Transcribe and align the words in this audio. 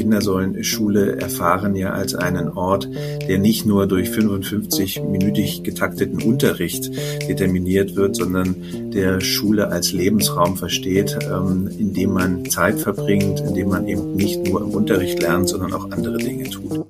Kinder 0.00 0.22
sollen 0.22 0.64
Schule 0.64 1.20
erfahren 1.20 1.76
ja 1.76 1.90
als 1.90 2.14
einen 2.14 2.48
Ort, 2.48 2.88
der 3.28 3.38
nicht 3.38 3.66
nur 3.66 3.86
durch 3.86 4.08
55-minütig 4.08 5.62
getakteten 5.62 6.22
Unterricht 6.22 6.90
determiniert 7.28 7.96
wird, 7.96 8.16
sondern 8.16 8.56
der 8.94 9.20
Schule 9.20 9.68
als 9.68 9.92
Lebensraum 9.92 10.56
versteht, 10.56 11.18
ähm, 11.30 11.68
in 11.78 11.92
dem 11.92 12.14
man 12.14 12.46
Zeit 12.46 12.80
verbringt, 12.80 13.40
in 13.40 13.54
dem 13.54 13.68
man 13.68 13.86
eben 13.86 14.16
nicht 14.16 14.42
nur 14.48 14.62
im 14.62 14.70
Unterricht 14.70 15.20
lernt, 15.20 15.50
sondern 15.50 15.74
auch 15.74 15.90
andere 15.90 16.16
Dinge 16.16 16.48
tut. 16.48 16.86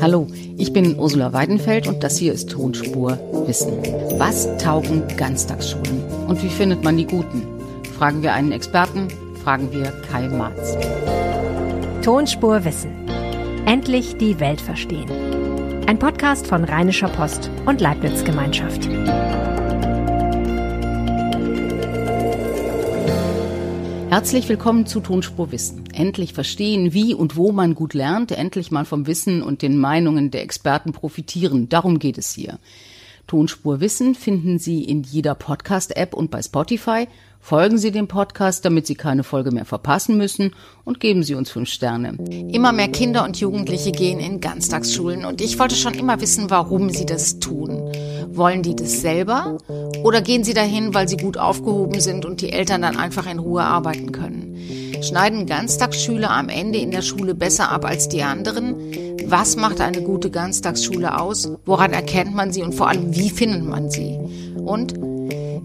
Hallo, 0.00 0.26
ich 0.56 0.72
bin 0.72 0.98
Ursula 0.98 1.34
Weidenfeld 1.34 1.86
und 1.86 2.02
das 2.02 2.16
hier 2.16 2.32
ist 2.32 2.48
Tonspur 2.48 3.18
Wissen. 3.46 3.74
Was 4.16 4.48
taugen 4.56 5.02
Ganztagsschulen 5.18 6.02
und 6.28 6.42
wie 6.42 6.48
findet 6.48 6.82
man 6.82 6.96
die 6.96 7.06
guten? 7.06 7.42
Fragen 7.98 8.22
wir 8.22 8.32
einen 8.32 8.52
Experten, 8.52 9.08
fragen 9.42 9.70
wir 9.70 9.92
Kai 10.10 10.28
Marz. 10.28 10.78
Tonspur 12.04 12.66
Wissen. 12.66 13.08
Endlich 13.64 14.18
die 14.18 14.38
Welt 14.38 14.60
verstehen. 14.60 15.08
Ein 15.86 15.98
Podcast 15.98 16.46
von 16.46 16.62
Rheinischer 16.62 17.08
Post 17.08 17.50
und 17.64 17.80
Leibniz 17.80 18.24
Gemeinschaft. 18.24 18.86
Herzlich 24.10 24.46
willkommen 24.50 24.84
zu 24.84 25.00
Tonspur 25.00 25.50
Wissen. 25.50 25.84
Endlich 25.94 26.34
verstehen, 26.34 26.92
wie 26.92 27.14
und 27.14 27.36
wo 27.36 27.52
man 27.52 27.74
gut 27.74 27.94
lernt, 27.94 28.32
endlich 28.32 28.70
mal 28.70 28.84
vom 28.84 29.06
Wissen 29.06 29.42
und 29.42 29.62
den 29.62 29.78
Meinungen 29.78 30.30
der 30.30 30.42
Experten 30.42 30.92
profitieren. 30.92 31.70
Darum 31.70 31.98
geht 31.98 32.18
es 32.18 32.32
hier. 32.32 32.58
Tonspur 33.26 33.80
Wissen 33.80 34.14
finden 34.14 34.58
Sie 34.58 34.84
in 34.84 35.02
jeder 35.02 35.34
Podcast-App 35.34 36.14
und 36.14 36.30
bei 36.30 36.42
Spotify 36.42 37.06
Folgen 37.44 37.76
Sie 37.76 37.90
dem 37.90 38.08
Podcast, 38.08 38.64
damit 38.64 38.86
Sie 38.86 38.94
keine 38.94 39.22
Folge 39.22 39.50
mehr 39.50 39.66
verpassen 39.66 40.16
müssen 40.16 40.54
und 40.86 40.98
geben 40.98 41.22
Sie 41.22 41.34
uns 41.34 41.50
fünf 41.50 41.68
Sterne. 41.68 42.16
Immer 42.50 42.72
mehr 42.72 42.88
Kinder 42.88 43.22
und 43.22 43.36
Jugendliche 43.36 43.92
gehen 43.92 44.18
in 44.18 44.40
Ganztagsschulen 44.40 45.26
und 45.26 45.42
ich 45.42 45.58
wollte 45.58 45.74
schon 45.74 45.92
immer 45.92 46.22
wissen, 46.22 46.48
warum 46.48 46.88
sie 46.88 47.04
das 47.04 47.40
tun. 47.40 47.92
Wollen 48.30 48.62
die 48.62 48.74
das 48.74 49.02
selber 49.02 49.58
oder 50.02 50.22
gehen 50.22 50.42
sie 50.42 50.54
dahin, 50.54 50.94
weil 50.94 51.06
sie 51.06 51.18
gut 51.18 51.36
aufgehoben 51.36 52.00
sind 52.00 52.24
und 52.24 52.40
die 52.40 52.50
Eltern 52.50 52.80
dann 52.80 52.96
einfach 52.96 53.30
in 53.30 53.38
Ruhe 53.38 53.62
arbeiten 53.62 54.10
können? 54.10 54.56
Schneiden 55.02 55.44
Ganztagsschüler 55.44 56.30
am 56.30 56.48
Ende 56.48 56.78
in 56.78 56.92
der 56.92 57.02
Schule 57.02 57.34
besser 57.34 57.70
ab 57.70 57.84
als 57.84 58.08
die 58.08 58.22
anderen? 58.22 59.03
Was 59.26 59.56
macht 59.56 59.80
eine 59.80 60.02
gute 60.02 60.30
Ganztagsschule 60.30 61.20
aus? 61.20 61.50
Woran 61.64 61.92
erkennt 61.92 62.34
man 62.34 62.52
sie 62.52 62.62
und 62.62 62.74
vor 62.74 62.88
allem, 62.88 63.14
wie 63.14 63.30
findet 63.30 63.64
man 63.64 63.90
sie? 63.90 64.18
Und 64.64 64.94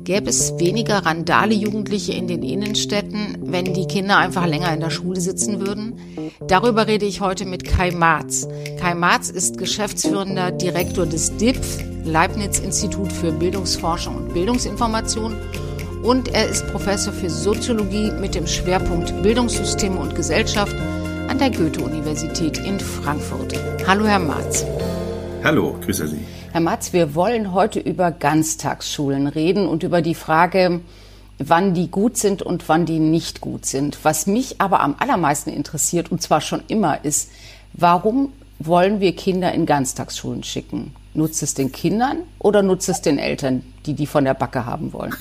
Gäbe 0.09 0.29
es 0.31 0.57
weniger 0.57 1.05
randale 1.05 1.53
Jugendliche 1.53 2.13
in 2.13 2.27
den 2.27 2.41
Innenstädten, 2.41 3.37
wenn 3.43 3.75
die 3.75 3.85
Kinder 3.85 4.17
einfach 4.17 4.47
länger 4.47 4.73
in 4.73 4.79
der 4.79 4.89
Schule 4.89 5.21
sitzen 5.21 5.59
würden? 5.59 5.99
Darüber 6.47 6.87
rede 6.87 7.05
ich 7.05 7.21
heute 7.21 7.45
mit 7.45 7.63
Kai 7.63 7.91
Marz. 7.91 8.47
Kai 8.79 8.95
Marz 8.95 9.29
ist 9.29 9.59
geschäftsführender 9.59 10.51
Direktor 10.51 11.05
des 11.05 11.37
DIPF, 11.37 11.83
Leibniz 12.05 12.57
Institut 12.57 13.13
für 13.13 13.31
Bildungsforschung 13.31 14.15
und 14.15 14.33
Bildungsinformation 14.33 15.35
und 16.01 16.33
er 16.33 16.47
ist 16.47 16.65
Professor 16.71 17.13
für 17.13 17.29
Soziologie 17.29 18.11
mit 18.19 18.33
dem 18.33 18.47
Schwerpunkt 18.47 19.21
Bildungssysteme 19.21 19.99
und 19.99 20.15
Gesellschaft 20.15 20.75
an 21.29 21.37
der 21.37 21.51
Goethe-Universität 21.51 22.57
in 22.57 22.79
Frankfurt. 22.79 23.53
Hallo, 23.85 24.07
Herr 24.07 24.17
Marz. 24.17 24.65
Hallo, 25.43 25.77
grüße 25.79 26.07
Sie. 26.07 26.17
Herr 26.51 26.59
Matz, 26.59 26.91
wir 26.91 27.13
wollen 27.13 27.53
heute 27.53 27.79
über 27.79 28.09
Ganztagsschulen 28.09 29.27
reden 29.27 29.67
und 29.67 29.83
über 29.83 30.01
die 30.01 30.15
Frage, 30.15 30.81
wann 31.37 31.75
die 31.75 31.91
gut 31.91 32.17
sind 32.17 32.41
und 32.41 32.67
wann 32.67 32.87
die 32.87 32.97
nicht 32.97 33.41
gut 33.41 33.67
sind. 33.67 33.99
Was 34.01 34.25
mich 34.25 34.59
aber 34.59 34.79
am 34.79 34.95
allermeisten 34.97 35.51
interessiert, 35.51 36.11
und 36.11 36.23
zwar 36.23 36.41
schon 36.41 36.63
immer, 36.67 37.05
ist, 37.05 37.29
warum 37.73 38.33
wollen 38.57 38.99
wir 38.99 39.15
Kinder 39.15 39.53
in 39.53 39.67
Ganztagsschulen 39.67 40.43
schicken? 40.43 40.95
Nutzt 41.13 41.43
es 41.43 41.53
den 41.53 41.71
Kindern 41.71 42.23
oder 42.39 42.63
nutzt 42.63 42.89
es 42.89 43.01
den 43.01 43.19
Eltern, 43.19 43.61
die 43.85 43.93
die 43.93 44.07
von 44.07 44.25
der 44.25 44.33
Backe 44.33 44.65
haben 44.65 44.93
wollen? 44.93 45.13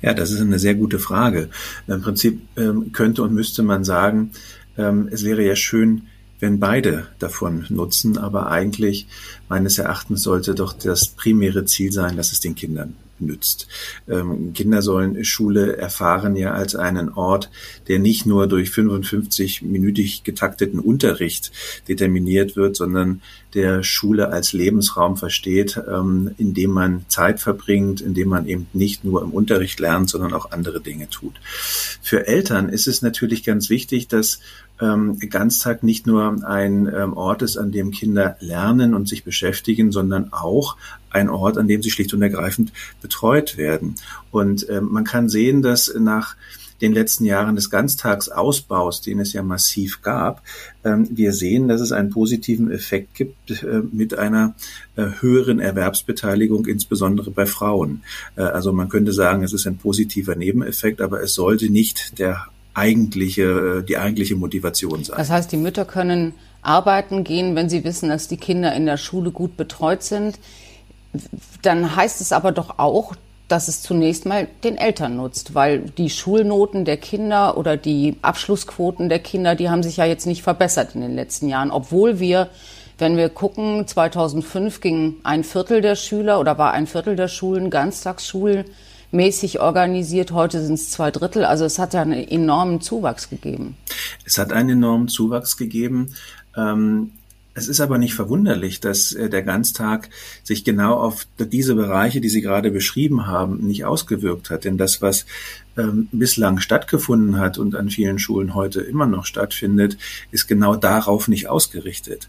Ja, 0.00 0.14
das 0.14 0.30
ist 0.30 0.40
eine 0.40 0.60
sehr 0.60 0.76
gute 0.76 1.00
Frage. 1.00 1.50
Im 1.88 2.02
Prinzip 2.02 2.40
ähm, 2.56 2.92
könnte 2.92 3.24
und 3.24 3.32
müsste 3.32 3.64
man 3.64 3.82
sagen, 3.82 4.30
es 4.76 5.24
wäre 5.24 5.44
ja 5.44 5.56
schön, 5.56 6.02
wenn 6.38 6.60
beide 6.60 7.06
davon 7.18 7.64
nutzen, 7.68 8.18
aber 8.18 8.50
eigentlich 8.50 9.06
meines 9.48 9.78
Erachtens 9.78 10.22
sollte 10.22 10.54
doch 10.54 10.72
das 10.72 11.08
primäre 11.08 11.64
Ziel 11.64 11.92
sein, 11.92 12.16
dass 12.16 12.32
es 12.32 12.40
den 12.40 12.54
Kindern 12.54 12.94
nützt. 13.18 13.66
Ähm, 14.08 14.52
Kinder 14.52 14.82
sollen 14.82 15.24
Schule 15.24 15.76
erfahren 15.76 16.36
ja 16.36 16.52
als 16.52 16.74
einen 16.74 17.08
Ort, 17.08 17.50
der 17.88 17.98
nicht 17.98 18.26
nur 18.26 18.46
durch 18.46 18.68
55-minütig 18.70 20.22
getakteten 20.24 20.80
Unterricht 20.80 21.52
determiniert 21.88 22.56
wird, 22.56 22.76
sondern 22.76 23.22
der 23.54 23.82
Schule 23.82 24.28
als 24.30 24.52
Lebensraum 24.52 25.16
versteht, 25.16 25.80
ähm, 25.88 26.32
in 26.36 26.52
dem 26.52 26.72
man 26.72 27.06
Zeit 27.08 27.40
verbringt, 27.40 28.00
in 28.00 28.12
dem 28.12 28.28
man 28.28 28.46
eben 28.46 28.66
nicht 28.72 29.04
nur 29.04 29.22
im 29.22 29.30
Unterricht 29.30 29.80
lernt, 29.80 30.10
sondern 30.10 30.34
auch 30.34 30.50
andere 30.50 30.80
Dinge 30.80 31.08
tut. 31.08 31.34
Für 32.02 32.26
Eltern 32.26 32.68
ist 32.68 32.86
es 32.86 33.00
natürlich 33.00 33.44
ganz 33.44 33.70
wichtig, 33.70 34.08
dass 34.08 34.40
ähm, 34.80 35.18
Ganztag 35.30 35.82
nicht 35.82 36.06
nur 36.06 36.44
ein 36.46 36.86
ähm, 36.86 37.14
Ort 37.14 37.42
ist, 37.42 37.56
an 37.56 37.72
dem 37.72 37.90
Kinder 37.90 38.36
lernen 38.40 38.94
und 38.94 39.08
sich 39.08 39.24
beschäftigen, 39.24 39.92
sondern 39.92 40.32
auch 40.32 40.76
ein 41.10 41.28
Ort, 41.28 41.58
an 41.58 41.68
dem 41.68 41.82
sie 41.82 41.90
schlicht 41.90 42.12
und 42.14 42.22
ergreifend 42.22 42.72
betreut 43.00 43.56
werden. 43.56 43.94
Und 44.30 44.68
ähm, 44.68 44.88
man 44.90 45.04
kann 45.04 45.28
sehen, 45.28 45.62
dass 45.62 45.92
nach 45.98 46.36
den 46.80 46.92
letzten 46.92 47.24
Jahren 47.24 47.56
des 47.56 47.70
Ganztagsausbaus, 47.70 49.00
den 49.00 49.20
es 49.20 49.32
ja 49.32 49.42
massiv 49.42 50.02
gab, 50.02 50.42
ähm, 50.84 51.08
wir 51.10 51.32
sehen, 51.32 51.68
dass 51.68 51.80
es 51.80 51.92
einen 51.92 52.10
positiven 52.10 52.70
Effekt 52.70 53.14
gibt 53.14 53.62
äh, 53.62 53.82
mit 53.92 54.18
einer 54.18 54.54
äh, 54.96 55.06
höheren 55.20 55.58
Erwerbsbeteiligung, 55.58 56.66
insbesondere 56.66 57.30
bei 57.30 57.46
Frauen. 57.46 58.02
Äh, 58.36 58.42
also 58.42 58.72
man 58.72 58.88
könnte 58.88 59.12
sagen, 59.12 59.42
es 59.42 59.52
ist 59.52 59.66
ein 59.66 59.78
positiver 59.78 60.34
Nebeneffekt, 60.34 61.00
aber 61.00 61.22
es 61.22 61.34
sollte 61.34 61.70
nicht 61.70 62.18
der 62.18 62.46
eigentliche, 62.76 63.82
die 63.82 63.96
eigentliche 63.98 64.36
Motivation 64.36 65.04
sein. 65.04 65.16
Das 65.16 65.30
heißt, 65.30 65.50
die 65.50 65.56
Mütter 65.56 65.84
können 65.84 66.34
arbeiten 66.62 67.24
gehen, 67.24 67.54
wenn 67.54 67.68
sie 67.68 67.84
wissen, 67.84 68.08
dass 68.08 68.28
die 68.28 68.36
Kinder 68.36 68.74
in 68.74 68.86
der 68.86 68.96
Schule 68.96 69.30
gut 69.30 69.56
betreut 69.56 70.02
sind. 70.02 70.38
Dann 71.62 71.96
heißt 71.96 72.20
es 72.20 72.32
aber 72.32 72.52
doch 72.52 72.78
auch, 72.78 73.14
dass 73.48 73.68
es 73.68 73.80
zunächst 73.80 74.26
mal 74.26 74.48
den 74.64 74.76
Eltern 74.76 75.16
nutzt, 75.16 75.54
weil 75.54 75.80
die 75.80 76.10
Schulnoten 76.10 76.84
der 76.84 76.96
Kinder 76.96 77.56
oder 77.56 77.76
die 77.76 78.16
Abschlussquoten 78.20 79.08
der 79.08 79.20
Kinder, 79.20 79.54
die 79.54 79.70
haben 79.70 79.84
sich 79.84 79.98
ja 79.98 80.04
jetzt 80.04 80.26
nicht 80.26 80.42
verbessert 80.42 80.94
in 80.94 81.00
den 81.00 81.14
letzten 81.14 81.48
Jahren, 81.48 81.70
obwohl 81.70 82.18
wir 82.18 82.50
wenn 82.98 83.16
wir 83.16 83.28
gucken, 83.28 83.86
2005 83.86 84.80
ging 84.80 85.16
ein 85.22 85.44
Viertel 85.44 85.82
der 85.82 85.96
Schüler 85.96 86.40
oder 86.40 86.56
war 86.56 86.72
ein 86.72 86.86
Viertel 86.86 87.14
der 87.14 87.28
Schulen 87.28 87.68
ganztagsschulmäßig 89.16 89.60
organisiert. 89.60 90.32
Heute 90.32 90.64
sind 90.64 90.74
es 90.74 90.90
zwei 90.90 91.10
Drittel. 91.10 91.44
Also 91.44 91.64
es 91.64 91.78
hat 91.78 91.94
ja 91.94 92.02
einen 92.02 92.12
enormen 92.12 92.80
Zuwachs 92.80 93.28
gegeben. 93.28 93.76
Es 94.24 94.38
hat 94.38 94.52
einen 94.52 94.70
enormen 94.70 95.08
Zuwachs 95.08 95.56
gegeben. 95.56 96.12
Ähm 96.56 97.12
es 97.56 97.68
ist 97.68 97.80
aber 97.80 97.96
nicht 97.96 98.14
verwunderlich, 98.14 98.80
dass 98.80 99.12
äh, 99.12 99.30
der 99.30 99.42
Ganztag 99.42 100.10
sich 100.44 100.62
genau 100.62 100.94
auf 100.94 101.26
diese 101.38 101.74
Bereiche, 101.74 102.20
die 102.20 102.28
Sie 102.28 102.42
gerade 102.42 102.70
beschrieben 102.70 103.26
haben, 103.26 103.66
nicht 103.66 103.86
ausgewirkt 103.86 104.50
hat. 104.50 104.64
Denn 104.64 104.76
das, 104.76 105.00
was 105.00 105.24
ähm, 105.78 106.08
bislang 106.12 106.58
stattgefunden 106.58 107.38
hat 107.38 107.56
und 107.56 107.74
an 107.74 107.88
vielen 107.88 108.18
Schulen 108.18 108.54
heute 108.54 108.82
immer 108.82 109.06
noch 109.06 109.24
stattfindet, 109.24 109.96
ist 110.30 110.48
genau 110.48 110.76
darauf 110.76 111.28
nicht 111.28 111.48
ausgerichtet. 111.48 112.28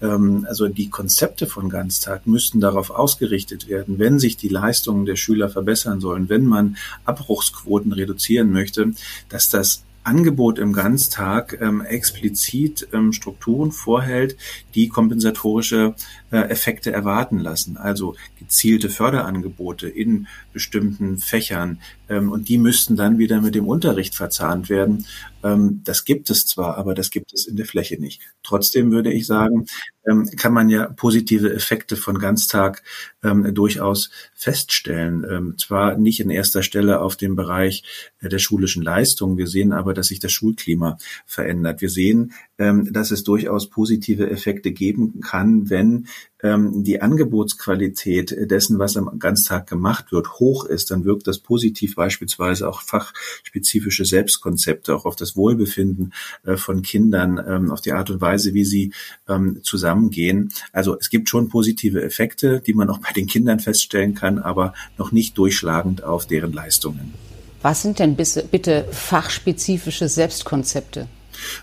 Ähm, 0.00 0.46
also 0.48 0.68
die 0.68 0.88
Konzepte 0.88 1.48
von 1.48 1.68
Ganztag 1.70 2.28
müssten 2.28 2.60
darauf 2.60 2.90
ausgerichtet 2.90 3.68
werden, 3.68 3.98
wenn 3.98 4.20
sich 4.20 4.36
die 4.36 4.48
Leistungen 4.48 5.06
der 5.06 5.16
Schüler 5.16 5.48
verbessern 5.48 6.00
sollen, 6.00 6.28
wenn 6.28 6.46
man 6.46 6.76
Abbruchsquoten 7.04 7.92
reduzieren 7.92 8.52
möchte, 8.52 8.92
dass 9.28 9.48
das 9.48 9.82
Angebot 10.04 10.58
im 10.58 10.72
Ganztag 10.72 11.58
ähm, 11.60 11.80
explizit 11.82 12.88
ähm, 12.92 13.12
Strukturen 13.12 13.72
vorhält, 13.72 14.36
die 14.74 14.88
kompensatorische 14.88 15.94
Effekte 16.36 16.92
erwarten 16.92 17.38
lassen. 17.38 17.76
Also 17.76 18.14
gezielte 18.38 18.90
Förderangebote 18.90 19.88
in 19.88 20.26
bestimmten 20.52 21.18
Fächern. 21.18 21.80
Ähm, 22.08 22.30
und 22.32 22.48
die 22.48 22.58
müssten 22.58 22.96
dann 22.96 23.18
wieder 23.18 23.40
mit 23.40 23.54
dem 23.54 23.66
Unterricht 23.66 24.14
verzahnt 24.14 24.68
werden. 24.68 25.06
Ähm, 25.42 25.82
das 25.84 26.04
gibt 26.04 26.30
es 26.30 26.46
zwar, 26.46 26.76
aber 26.76 26.94
das 26.94 27.10
gibt 27.10 27.32
es 27.32 27.46
in 27.46 27.56
der 27.56 27.66
Fläche 27.66 28.00
nicht. 28.00 28.20
Trotzdem 28.42 28.90
würde 28.90 29.12
ich 29.12 29.26
sagen, 29.26 29.66
ähm, 30.06 30.28
kann 30.36 30.52
man 30.52 30.68
ja 30.68 30.86
positive 30.86 31.52
Effekte 31.52 31.96
von 31.96 32.18
Ganztag 32.18 32.82
durchaus 33.20 34.10
feststellen. 34.34 35.54
Zwar 35.58 35.98
nicht 35.98 36.20
in 36.20 36.30
erster 36.30 36.62
Stelle 36.62 37.00
auf 37.00 37.16
dem 37.16 37.36
Bereich 37.36 37.82
äh, 38.20 38.28
der 38.28 38.38
schulischen 38.38 38.82
Leistung. 38.82 39.36
Wir 39.36 39.48
sehen 39.48 39.72
aber, 39.72 39.92
dass 39.94 40.08
sich 40.08 40.20
das 40.20 40.32
Schulklima 40.32 40.98
verändert. 41.26 41.80
Wir 41.80 41.90
sehen, 41.90 42.32
ähm, 42.58 42.92
dass 42.92 43.10
es 43.10 43.24
durchaus 43.24 43.70
positive 43.70 44.28
Effekte 44.28 44.72
geben 44.72 45.20
kann, 45.20 45.70
wenn 45.70 46.06
ähm, 46.42 46.84
die 46.84 47.00
Angebotsqualität 47.00 48.50
dessen, 48.50 48.78
was 48.78 48.96
am 48.96 49.18
Ganztag 49.18 49.68
gemacht 49.68 50.12
wird, 50.12 50.40
hoch 50.40 50.64
ist, 50.64 50.90
dann 50.90 51.04
wirkt 51.04 51.26
das 51.26 51.38
positiv 51.38 51.94
beispielsweise 51.94 52.68
auch 52.68 52.82
fachspezifische 52.82 54.04
Selbstkonzepte, 54.04 54.94
auch 54.94 55.04
auf 55.04 55.16
das 55.16 55.36
Wohlbefinden 55.36 56.12
äh, 56.44 56.56
von 56.56 56.82
Kindern, 56.82 57.42
ähm, 57.46 57.70
auf 57.70 57.80
die 57.80 57.92
Art 57.92 58.10
und 58.10 58.20
Weise, 58.20 58.54
wie 58.54 58.64
sie 58.64 58.92
ähm, 59.28 59.60
zusammengehen. 59.62 60.52
Also 60.72 60.96
es 60.98 61.10
gibt 61.10 61.28
schon 61.28 61.48
positive 61.48 62.02
Effekte, 62.02 62.60
die 62.60 62.74
man 62.74 62.90
auch 62.90 62.98
bei 62.98 63.12
den 63.12 63.26
Kindern 63.26 63.60
feststellen 63.60 64.14
kann, 64.14 64.38
aber 64.38 64.74
noch 64.96 65.12
nicht 65.12 65.38
durchschlagend 65.38 66.02
auf 66.02 66.26
deren 66.26 66.52
Leistungen. 66.52 67.14
Was 67.62 67.82
sind 67.82 67.98
denn 67.98 68.14
bitte 68.14 68.86
fachspezifische 68.92 70.08
Selbstkonzepte? 70.08 71.08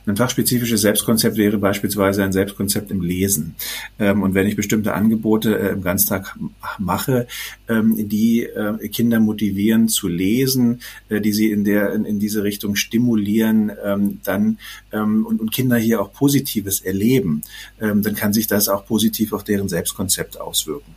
Ein 0.06 0.16
fachspezifisches 0.16 0.82
Selbstkonzept 0.82 1.38
wäre 1.38 1.58
beispielsweise 1.58 2.24
ein 2.24 2.32
Selbstkonzept 2.32 2.92
im 2.92 3.02
Lesen. 3.02 3.56
Ähm, 4.00 4.24
und 4.24 4.34
wenn 4.34 4.48
ich 4.48 4.56
bestimmte 4.56 4.94
Angebote 4.94 5.58
äh, 5.58 5.74
im 5.74 5.82
Ganztag 5.82 6.38
mache, 6.80 7.28
ähm, 7.68 7.96
die 8.08 8.44
äh, 8.44 8.88
Kinder 8.90 9.20
motivieren 9.20 9.88
zu 9.88 10.08
lesen, 10.08 10.82
äh, 11.10 11.22
die 11.22 11.34
sie 11.34 11.52
in 11.52 11.64
der 11.64 11.94
in, 11.94 12.20
diese 12.20 12.44
Richtung 12.44 12.76
stimulieren, 12.76 13.72
ähm, 13.84 14.20
dann 14.24 14.58
und, 14.92 15.40
und 15.40 15.52
Kinder 15.52 15.78
hier 15.78 16.02
auch 16.02 16.14
Positives 16.14 16.80
erleben, 16.80 17.42
dann 17.80 18.16
kann 18.16 18.32
sich 18.32 18.48
das 18.48 18.70
auch 18.70 18.86
positiv 18.86 19.34
auf 19.34 19.44
deren 19.44 19.68
Selbstkonzept 19.68 20.40
auswirken. 20.40 20.94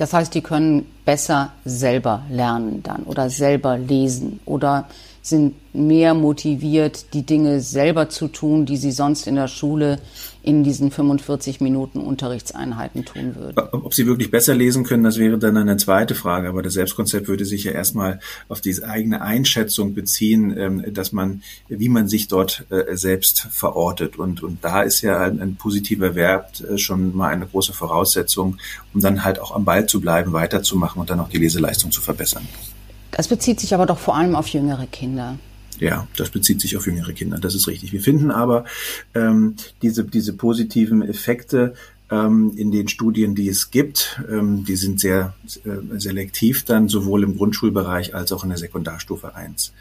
Das 0.00 0.14
heißt, 0.14 0.34
die 0.34 0.40
können 0.40 0.86
besser 1.04 1.52
selber 1.66 2.24
lernen 2.30 2.82
dann 2.82 3.02
oder 3.02 3.28
selber 3.28 3.76
lesen 3.76 4.40
oder 4.46 4.88
sind 5.30 5.54
mehr 5.72 6.14
motiviert, 6.14 7.14
die 7.14 7.24
Dinge 7.24 7.60
selber 7.60 8.08
zu 8.08 8.28
tun, 8.28 8.66
die 8.66 8.76
sie 8.76 8.92
sonst 8.92 9.26
in 9.26 9.36
der 9.36 9.48
Schule 9.48 9.98
in 10.42 10.64
diesen 10.64 10.90
45 10.90 11.60
Minuten 11.60 12.00
Unterrichtseinheiten 12.00 13.04
tun 13.04 13.36
würden. 13.36 13.56
Ob 13.72 13.94
sie 13.94 14.06
wirklich 14.06 14.30
besser 14.30 14.54
lesen 14.54 14.84
können, 14.84 15.04
das 15.04 15.18
wäre 15.18 15.38
dann 15.38 15.56
eine 15.56 15.76
zweite 15.76 16.14
Frage. 16.14 16.48
Aber 16.48 16.62
das 16.62 16.74
Selbstkonzept 16.74 17.28
würde 17.28 17.44
sich 17.44 17.64
ja 17.64 17.72
erstmal 17.72 18.20
auf 18.48 18.60
diese 18.60 18.88
eigene 18.88 19.20
Einschätzung 19.20 19.94
beziehen, 19.94 20.56
ähm, 20.56 20.84
dass 20.92 21.12
man, 21.12 21.42
wie 21.68 21.88
man 21.88 22.08
sich 22.08 22.28
dort 22.28 22.64
äh, 22.70 22.96
selbst 22.96 23.48
verortet. 23.50 24.18
Und, 24.18 24.42
und 24.42 24.64
da 24.64 24.82
ist 24.82 25.02
ja 25.02 25.20
ein, 25.20 25.40
ein 25.40 25.56
positiver 25.56 26.14
Wert 26.14 26.62
äh, 26.62 26.78
schon 26.78 27.14
mal 27.14 27.28
eine 27.28 27.46
große 27.46 27.72
Voraussetzung, 27.72 28.56
um 28.94 29.00
dann 29.00 29.24
halt 29.24 29.38
auch 29.38 29.54
am 29.54 29.64
Ball 29.64 29.86
zu 29.86 30.00
bleiben, 30.00 30.32
weiterzumachen 30.32 31.00
und 31.00 31.10
dann 31.10 31.20
auch 31.20 31.28
die 31.28 31.38
Leseleistung 31.38 31.92
zu 31.92 32.00
verbessern. 32.00 32.48
Das 33.10 33.28
bezieht 33.28 33.60
sich 33.60 33.74
aber 33.74 33.86
doch 33.86 33.98
vor 33.98 34.16
allem 34.16 34.36
auf 34.36 34.48
jüngere 34.48 34.86
Kinder. 34.86 35.38
Ja, 35.78 36.06
das 36.16 36.28
bezieht 36.28 36.60
sich 36.60 36.76
auf 36.76 36.86
jüngere 36.86 37.12
Kinder, 37.12 37.38
das 37.38 37.54
ist 37.54 37.66
richtig. 37.66 37.92
Wir 37.92 38.02
finden 38.02 38.30
aber 38.30 38.64
ähm, 39.14 39.56
diese, 39.80 40.04
diese 40.04 40.34
positiven 40.34 41.00
Effekte 41.00 41.74
ähm, 42.10 42.52
in 42.56 42.70
den 42.70 42.88
Studien, 42.88 43.34
die 43.34 43.48
es 43.48 43.70
gibt, 43.70 44.20
ähm, 44.30 44.64
die 44.64 44.76
sind 44.76 45.00
sehr 45.00 45.34
äh, 45.64 45.98
selektiv 45.98 46.64
dann 46.64 46.88
sowohl 46.88 47.22
im 47.22 47.36
Grundschulbereich 47.36 48.14
als 48.14 48.32
auch 48.32 48.44
in 48.44 48.50
der 48.50 48.58
Sekundarstufe 48.58 49.34
1. 49.34 49.72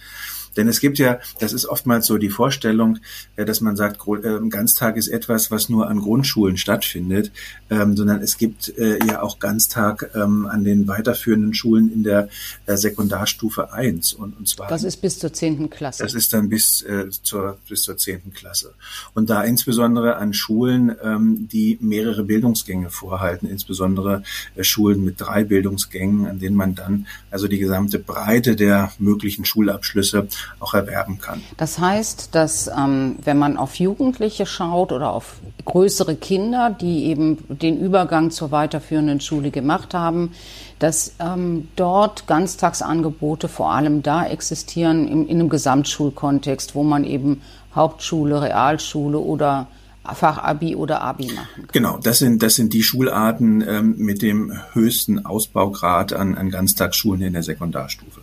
Denn 0.57 0.67
es 0.67 0.79
gibt 0.79 0.97
ja, 0.97 1.19
das 1.39 1.53
ist 1.53 1.65
oftmals 1.65 2.05
so 2.05 2.17
die 2.17 2.29
Vorstellung, 2.29 2.99
äh, 3.35 3.45
dass 3.45 3.61
man 3.61 3.75
sagt, 3.75 3.99
äh, 4.07 4.39
Ganztag 4.49 4.97
ist 4.97 5.07
etwas, 5.07 5.51
was 5.51 5.69
nur 5.69 5.87
an 5.87 5.99
Grundschulen 5.99 6.57
stattfindet, 6.57 7.31
ähm, 7.69 7.95
sondern 7.95 8.21
es 8.21 8.37
gibt 8.37 8.77
äh, 8.77 8.99
ja 9.05 9.21
auch 9.21 9.39
Ganztag 9.39 10.11
ähm, 10.15 10.45
an 10.45 10.63
den 10.63 10.87
weiterführenden 10.87 11.53
Schulen 11.53 11.91
in 11.91 12.03
der 12.03 12.29
Sekundarstufe 12.67 13.73
1. 13.73 14.13
Und, 14.13 14.37
und 14.37 14.47
zwar. 14.47 14.67
Das 14.67 14.83
ist 14.83 14.97
bis 14.97 15.19
zur 15.19 15.33
zehnten 15.33 15.69
Klasse. 15.69 16.03
Das 16.03 16.13
ist 16.13 16.33
dann 16.33 16.49
bis 16.49 16.85
zur, 17.23 17.57
bis 17.67 17.83
zur 17.83 17.97
zehnten 17.97 18.33
Klasse. 18.33 18.73
Und 19.13 19.29
da 19.29 19.43
insbesondere 19.43 20.17
an 20.17 20.33
Schulen, 20.33 20.95
ähm, 21.03 21.47
die 21.51 21.77
mehrere 21.81 22.23
Bildungsgänge 22.23 22.89
vorhalten, 22.89 23.47
insbesondere 23.47 24.23
Schulen 24.61 25.03
mit 25.03 25.19
drei 25.19 25.43
Bildungsgängen, 25.43 26.27
an 26.27 26.39
denen 26.39 26.55
man 26.55 26.75
dann 26.75 27.07
also 27.31 27.47
die 27.47 27.59
gesamte 27.59 27.99
Breite 27.99 28.55
der 28.55 28.91
möglichen 28.99 29.45
Schulabschlüsse 29.45 30.27
auch 30.59 30.74
erwerben 30.74 31.19
kann. 31.19 31.41
Das 31.57 31.80
heißt, 31.80 32.36
dass 32.36 32.68
ähm, 32.68 33.18
wenn 33.24 33.38
man 33.38 33.57
auf 33.57 33.75
Jugendliche 33.75 34.45
schaut 34.45 34.91
oder 34.91 35.12
auf 35.12 35.38
größere 35.65 36.15
Kinder, 36.15 36.69
die 36.69 37.06
eben 37.06 37.38
den 37.47 37.80
Übergang 37.80 38.31
zur 38.31 38.51
weiterführenden 38.51 39.21
Schule 39.21 39.51
gemacht 39.51 39.94
haben, 39.94 40.31
dass 40.80 41.15
ähm, 41.19 41.68
dort 41.75 42.27
Ganztagsangebote 42.27 43.47
vor 43.47 43.71
allem 43.71 44.01
da 44.01 44.25
existieren 44.25 45.07
im, 45.07 45.27
in 45.27 45.39
einem 45.39 45.50
Gesamtschulkontext, 45.50 46.75
wo 46.75 46.83
man 46.83 47.03
eben 47.03 47.42
Hauptschule, 47.75 48.42
Realschule 48.42 49.19
oder 49.19 49.68
Fachabi 50.13 50.75
oder 50.75 51.01
Abi 51.01 51.27
machen 51.27 51.47
kann. 51.56 51.68
Genau, 51.71 51.97
das 52.01 52.19
sind, 52.19 52.42
das 52.42 52.56
sind 52.56 52.74
die 52.74 52.83
Schularten 52.83 53.62
ähm, 53.68 53.95
mit 53.97 54.21
dem 54.21 54.53
höchsten 54.74 55.25
Ausbaugrad 55.25 56.13
an, 56.13 56.35
an 56.35 56.50
Ganztagsschulen 56.50 57.21
in 57.21 57.33
der 57.33 57.44
Sekundarstufe. 57.44 58.21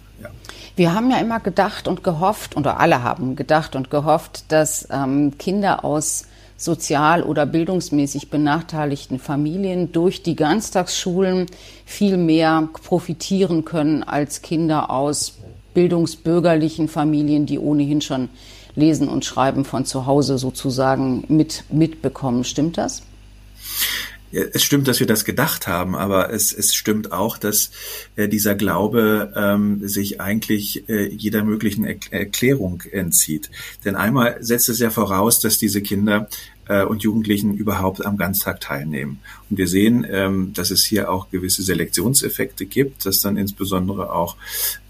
Wir 0.76 0.92
haben 0.92 1.10
ja 1.10 1.16
immer 1.16 1.40
gedacht 1.40 1.88
und 1.88 2.04
gehofft, 2.04 2.54
oder 2.54 2.78
alle 2.78 3.02
haben 3.02 3.34
gedacht 3.34 3.74
und 3.76 3.90
gehofft, 3.90 4.44
dass 4.48 4.86
ähm, 4.90 5.38
Kinder 5.38 5.86
aus 5.86 6.26
sozial 6.58 7.22
oder 7.22 7.46
bildungsmäßig 7.46 8.28
benachteiligten 8.28 9.18
Familien 9.18 9.92
durch 9.92 10.22
die 10.22 10.36
Ganztagsschulen 10.36 11.46
viel 11.86 12.18
mehr 12.18 12.68
profitieren 12.82 13.64
können 13.64 14.02
als 14.02 14.42
Kinder 14.42 14.90
aus 14.90 15.38
bildungsbürgerlichen 15.72 16.88
Familien, 16.88 17.46
die 17.46 17.58
ohnehin 17.58 18.02
schon 18.02 18.28
Lesen 18.74 19.08
und 19.08 19.24
Schreiben 19.24 19.64
von 19.64 19.86
zu 19.86 20.04
Hause 20.04 20.36
sozusagen 20.36 21.24
mit, 21.28 21.64
mitbekommen. 21.70 22.44
Stimmt 22.44 22.76
das? 22.76 23.02
Es 24.52 24.62
stimmt, 24.62 24.88
dass 24.88 25.00
wir 25.00 25.06
das 25.06 25.24
gedacht 25.24 25.66
haben, 25.66 25.94
aber 25.94 26.32
es, 26.32 26.52
es 26.52 26.74
stimmt 26.74 27.12
auch, 27.12 27.38
dass 27.38 27.70
äh, 28.16 28.28
dieser 28.28 28.54
Glaube 28.54 29.32
ähm, 29.36 29.86
sich 29.88 30.20
eigentlich 30.20 30.88
äh, 30.88 31.08
jeder 31.08 31.44
möglichen 31.44 31.84
er 31.84 31.96
Erklärung 32.10 32.82
entzieht. 32.90 33.50
Denn 33.84 33.96
einmal 33.96 34.36
setzt 34.40 34.68
es 34.68 34.78
ja 34.78 34.90
voraus, 34.90 35.40
dass 35.40 35.58
diese 35.58 35.82
Kinder 35.82 36.28
äh, 36.68 36.84
und 36.84 37.02
Jugendlichen 37.02 37.54
überhaupt 37.54 38.04
am 38.04 38.16
Ganztag 38.16 38.60
teilnehmen. 38.60 39.20
Und 39.50 39.58
wir 39.58 39.68
sehen, 39.68 40.06
ähm, 40.10 40.52
dass 40.52 40.70
es 40.70 40.84
hier 40.84 41.10
auch 41.10 41.30
gewisse 41.30 41.62
Selektionseffekte 41.62 42.66
gibt, 42.66 43.06
dass 43.06 43.20
dann 43.20 43.36
insbesondere 43.36 44.12
auch 44.12 44.36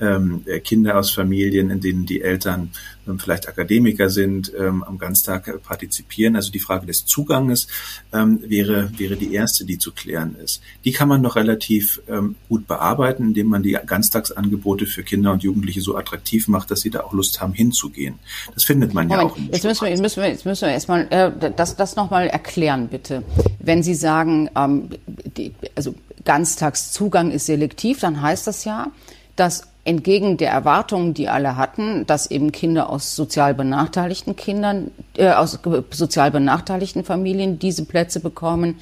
ähm, 0.01 0.45
Kinder 0.65 0.99
aus 0.99 1.11
Familien, 1.11 1.71
in 1.71 1.81
denen 1.81 2.07
die 2.07 2.23
Eltern 2.23 2.71
ähm, 3.07 3.19
vielleicht 3.19 3.49
Akademiker 3.49 4.11
sind, 4.11 4.53
ähm, 4.59 4.83
am 4.83 4.99
Ganztag 4.99 5.63
partizipieren. 5.63 6.37
Also 6.37 6.51
die 6.51 6.59
Frage 6.59 6.87
des 6.87 7.07
Zuganges 7.07 7.69
ähm, 8.13 8.41
wäre, 8.47 8.91
wäre 8.99 9.17
die 9.17 9.33
erste, 9.33 9.65
die 9.65 9.79
zu 9.79 9.93
klären 9.93 10.37
ist. 10.37 10.61
Die 10.85 10.93
kann 10.93 11.09
man 11.09 11.23
noch 11.23 11.37
relativ 11.37 12.01
ähm, 12.09 12.37
gut 12.49 12.67
bearbeiten, 12.67 13.25
indem 13.25 13.49
man 13.49 13.63
die 13.63 13.79
Ganztagsangebote 13.87 14.87
für 14.87 15.03
Kinder 15.03 15.33
und 15.33 15.43
Jugendliche 15.43 15.81
so 15.81 15.97
attraktiv 15.97 16.49
macht, 16.49 16.71
dass 16.71 16.81
sie 16.81 16.91
da 16.91 17.01
auch 17.01 17.13
Lust 17.13 17.41
haben, 17.41 17.53
hinzugehen. 17.53 18.19
Das 18.55 18.65
findet 18.65 18.95
man 18.95 19.09
Moment, 19.09 19.23
ja 19.23 19.35
auch. 19.35 19.53
Jetzt 19.53 19.65
müssen 19.65 19.83
wir, 19.83 19.91
jetzt 19.91 20.01
müssen 20.01 20.23
wir, 20.23 20.29
jetzt 20.29 20.47
müssen 20.47 20.63
wir 20.63 20.73
erstmal 20.73 21.07
äh, 21.11 21.51
das, 21.57 21.66
das 21.75 21.97
nochmal 21.97 22.29
erklären, 22.29 22.89
bitte. 22.89 23.23
Wenn 23.59 23.83
Sie 23.83 23.95
sagen, 23.95 24.49
ähm, 24.57 24.91
die, 25.37 25.55
also 25.75 25.95
Ganztagszugang 26.25 27.31
ist 27.31 27.47
selektiv, 27.47 28.01
dann 28.01 28.21
heißt 28.21 28.47
das 28.47 28.65
ja, 28.65 28.89
dass 29.35 29.65
entgegen 29.85 30.37
der 30.37 30.51
Erwartungen, 30.51 31.15
die 31.15 31.29
alle 31.29 31.57
hatten, 31.57 32.07
dass 32.07 32.31
eben 32.31 32.53
Kinder 32.53 32.91
aus 32.91 33.15
sozial 33.15 33.55
benachteiligten 33.55 34.35
Kindern, 34.37 34.91
äh, 35.17 35.31
aus 35.31 35.59
sozial 35.91 36.31
benachteiligten 36.31 37.05
Familien 37.05 37.59
diese 37.59 37.85
Plätze 37.85 38.21
bekommen, 38.21 38.81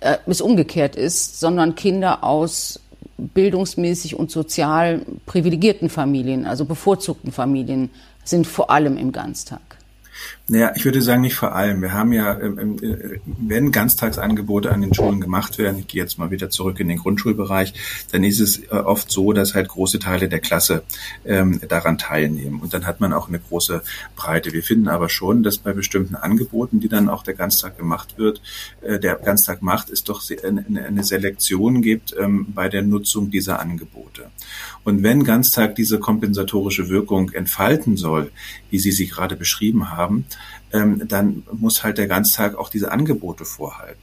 äh, 0.00 0.16
es 0.26 0.40
umgekehrt 0.40 0.94
ist, 0.94 1.40
sondern 1.40 1.74
Kinder 1.74 2.22
aus 2.22 2.80
bildungsmäßig 3.18 4.14
und 4.14 4.30
sozial 4.30 5.02
privilegierten 5.26 5.90
Familien, 5.90 6.46
also 6.46 6.64
bevorzugten 6.64 7.32
Familien, 7.32 7.90
sind 8.22 8.46
vor 8.46 8.70
allem 8.70 8.96
im 8.96 9.10
Ganztag. 9.10 9.77
Naja, 10.50 10.72
ich 10.74 10.86
würde 10.86 11.02
sagen, 11.02 11.20
nicht 11.20 11.34
vor 11.34 11.54
allem. 11.54 11.82
Wir 11.82 11.92
haben 11.92 12.10
ja, 12.12 12.40
ähm, 12.40 12.58
ähm, 12.58 12.76
äh, 12.82 13.20
wenn 13.26 13.70
Ganztagsangebote 13.70 14.72
an 14.72 14.80
den 14.80 14.94
Schulen 14.94 15.20
gemacht 15.20 15.58
werden, 15.58 15.80
ich 15.80 15.88
gehe 15.88 16.02
jetzt 16.02 16.18
mal 16.18 16.30
wieder 16.30 16.48
zurück 16.48 16.80
in 16.80 16.88
den 16.88 16.96
Grundschulbereich, 16.96 17.74
dann 18.12 18.24
ist 18.24 18.40
es 18.40 18.58
äh, 18.58 18.68
oft 18.70 19.10
so, 19.10 19.34
dass 19.34 19.54
halt 19.54 19.68
große 19.68 19.98
Teile 19.98 20.30
der 20.30 20.40
Klasse 20.40 20.84
ähm, 21.26 21.60
daran 21.68 21.98
teilnehmen. 21.98 22.60
Und 22.60 22.72
dann 22.72 22.86
hat 22.86 22.98
man 22.98 23.12
auch 23.12 23.28
eine 23.28 23.40
große 23.40 23.82
Breite. 24.16 24.54
Wir 24.54 24.62
finden 24.62 24.88
aber 24.88 25.10
schon, 25.10 25.42
dass 25.42 25.58
bei 25.58 25.74
bestimmten 25.74 26.14
Angeboten, 26.14 26.80
die 26.80 26.88
dann 26.88 27.10
auch 27.10 27.22
der 27.22 27.34
Ganztag 27.34 27.76
gemacht 27.76 28.16
wird, 28.16 28.40
äh, 28.80 28.98
der 28.98 29.16
Ganztag 29.16 29.60
macht, 29.60 29.90
es 29.90 30.02
doch 30.02 30.22
eine, 30.42 31.04
Selektion 31.04 31.82
gibt 31.82 32.14
bei 32.48 32.68
der 32.68 32.82
Nutzung 32.82 33.30
dieser 33.30 33.60
Angebote. 33.60 34.30
Und 34.84 35.02
wenn 35.02 35.24
Ganztag 35.24 35.74
diese 35.74 35.98
kompensatorische 35.98 36.88
Wirkung 36.88 37.30
entfalten 37.32 37.96
soll, 37.96 38.30
wie 38.70 38.78
Sie 38.78 38.92
sie 38.92 39.06
gerade 39.06 39.36
beschrieben 39.36 39.90
haben, 39.90 40.07
haben, 40.08 40.24
ähm, 40.72 41.02
dann 41.06 41.42
muss 41.52 41.84
halt 41.84 41.98
der 41.98 42.08
Ganztag 42.08 42.56
auch 42.56 42.70
diese 42.70 42.90
Angebote 42.90 43.44
vorhalten. 43.44 44.00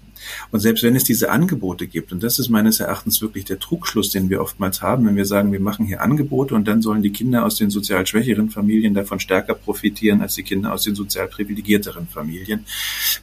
Und 0.51 0.59
selbst 0.59 0.83
wenn 0.83 0.95
es 0.95 1.03
diese 1.03 1.29
Angebote 1.29 1.87
gibt, 1.87 2.11
und 2.11 2.23
das 2.23 2.39
ist 2.39 2.49
meines 2.49 2.79
Erachtens 2.79 3.21
wirklich 3.21 3.45
der 3.45 3.59
Trugschluss, 3.59 4.09
den 4.09 4.29
wir 4.29 4.41
oftmals 4.41 4.81
haben, 4.81 5.05
wenn 5.05 5.15
wir 5.15 5.25
sagen, 5.25 5.51
wir 5.51 5.59
machen 5.59 5.85
hier 5.85 6.01
Angebote 6.01 6.55
und 6.55 6.67
dann 6.67 6.81
sollen 6.81 7.03
die 7.03 7.11
Kinder 7.11 7.45
aus 7.45 7.55
den 7.55 7.69
sozial 7.69 8.07
schwächeren 8.07 8.49
Familien 8.49 8.93
davon 8.93 9.19
stärker 9.19 9.53
profitieren 9.53 10.21
als 10.21 10.35
die 10.35 10.43
Kinder 10.43 10.73
aus 10.73 10.83
den 10.83 10.95
sozial 10.95 11.27
privilegierteren 11.27 12.07
Familien. 12.07 12.65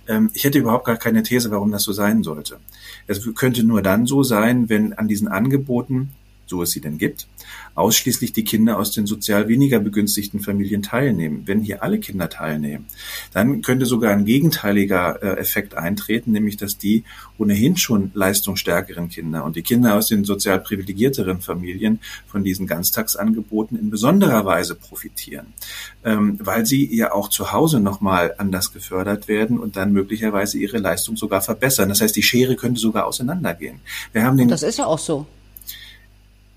Ähm, 0.07 0.31
ich 0.35 0.45
hätte 0.45 0.59
überhaupt 0.59 0.85
gar 0.85 0.97
keine 0.97 1.23
These, 1.23 1.51
warum 1.51 1.73
das 1.73 1.83
so 1.83 1.93
sein 1.93 2.23
sollte. 2.23 2.59
Es 3.07 3.21
könnte 3.35 3.65
nur 3.65 3.83
dann 3.83 4.07
so 4.07 4.23
sein, 4.23 4.69
wenn 4.69 4.93
an 4.93 5.09
diesen 5.09 5.29
Angeboten 5.29 6.11
so 6.53 6.63
es 6.63 6.71
sie 6.71 6.83
denn 6.83 6.99
gibt, 6.99 7.27
ausschließlich 7.75 8.33
die 8.35 8.45
Kinder 8.45 8.79
aus 8.79 8.91
den 8.91 9.07
sozial 9.07 9.49
weniger 9.49 9.81
begünstigten 9.81 10.41
Familien 10.41 10.83
teilnehmen. 10.83 11.45
Wenn 11.47 11.63
hier 11.63 11.83
alle 11.83 11.99
Kinder 11.99 12.29
teilnehmen, 12.29 12.87
dann 13.33 13.63
könnte 13.63 13.87
sogar 13.87 14.13
ein 14.13 14.27
gegenteiliger 14.27 15.23
äh, 15.23 15.39
Effekt 15.39 15.75
eintreten, 15.75 16.33
nämlich 16.33 16.59
dass 16.59 16.77
die 16.77 17.05
ohnehin 17.39 17.79
schon 17.79 18.11
leistungsstärkeren 18.13 19.09
Kinder 19.09 19.45
und 19.45 19.57
die 19.57 19.63
Kinder 19.63 19.95
aus 19.95 20.09
den 20.09 20.25
sozial 20.25 20.61
privilegierteren 20.61 21.41
Familien 21.41 22.01
von 22.27 22.45
diesen 22.45 22.67
Ganztagsangeboten 22.67 23.79
in 23.79 23.89
besonderer 23.89 24.45
Weise 24.45 24.75
profitieren, 24.75 25.47
ähm, 26.05 26.39
weil 26.39 26.67
sie 26.67 26.95
ja 26.95 27.13
auch 27.13 27.31
zu 27.31 27.53
Hause 27.53 27.81
nochmal 27.81 28.35
anders 28.37 28.73
gefördert 28.73 29.27
werden 29.27 29.59
und 29.59 29.77
dann 29.77 29.93
möglicherweise 29.93 30.59
ihre 30.59 30.79
Leistung 30.79 31.17
sogar 31.17 31.41
verbessern. 31.41 31.89
Das 31.89 32.03
heißt, 32.03 32.15
die 32.15 32.23
Schere 32.23 32.57
könnte 32.57 32.79
sogar 32.79 33.07
auseinandergehen. 33.07 33.81
Wir 34.13 34.25
haben 34.25 34.37
den 34.37 34.49
das 34.49 34.63
ist 34.63 34.79
ja 34.79 34.85
auch 34.85 34.99
so. 34.99 35.27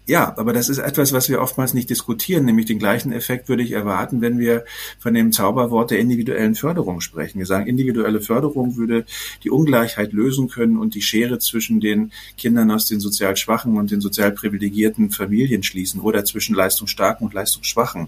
Ja, 0.08 0.36
aber 0.38 0.54
das 0.54 0.70
ist 0.70 0.78
etwas, 0.78 1.14
was 1.14 1.30
wir 1.30 1.42
oftmals 1.42 1.74
nicht 1.74 1.90
diskutieren. 1.90 2.46
Nämlich 2.46 2.68
den 2.68 2.78
gleichen 2.78 3.12
Effekt 3.12 3.50
würde 3.50 3.64
ich 3.64 3.72
erwarten, 3.72 4.22
wenn 4.22 4.38
wir 4.38 4.64
von 5.00 5.16
dem 5.16 5.32
Zauberwort 5.32 5.90
der 5.90 6.00
individuellen 6.00 6.54
Förderung 6.54 7.02
sprechen. 7.02 7.40
Wir 7.40 7.48
sagen, 7.48 7.66
individuelle 7.66 8.22
Förderung 8.22 8.76
würde 8.76 9.06
die 9.44 9.50
Ungleichheit 9.50 10.14
lösen 10.14 10.48
können 10.48 10.78
und 10.78 10.94
die 10.94 11.02
Schere 11.02 11.40
zwischen 11.40 11.80
den 11.80 12.12
Kindern 12.38 12.70
aus 12.70 12.86
den 12.86 13.00
sozial 13.00 13.36
schwachen 13.36 13.78
und 13.78 13.90
den 13.90 14.02
sozial 14.02 14.32
privilegierten 14.32 15.10
Familien 15.10 15.64
schließen 15.64 16.00
oder 16.00 16.24
zwischen 16.24 16.54
leistungsstarken 16.54 17.26
und 17.26 17.34
leistungsschwachen 17.34 18.08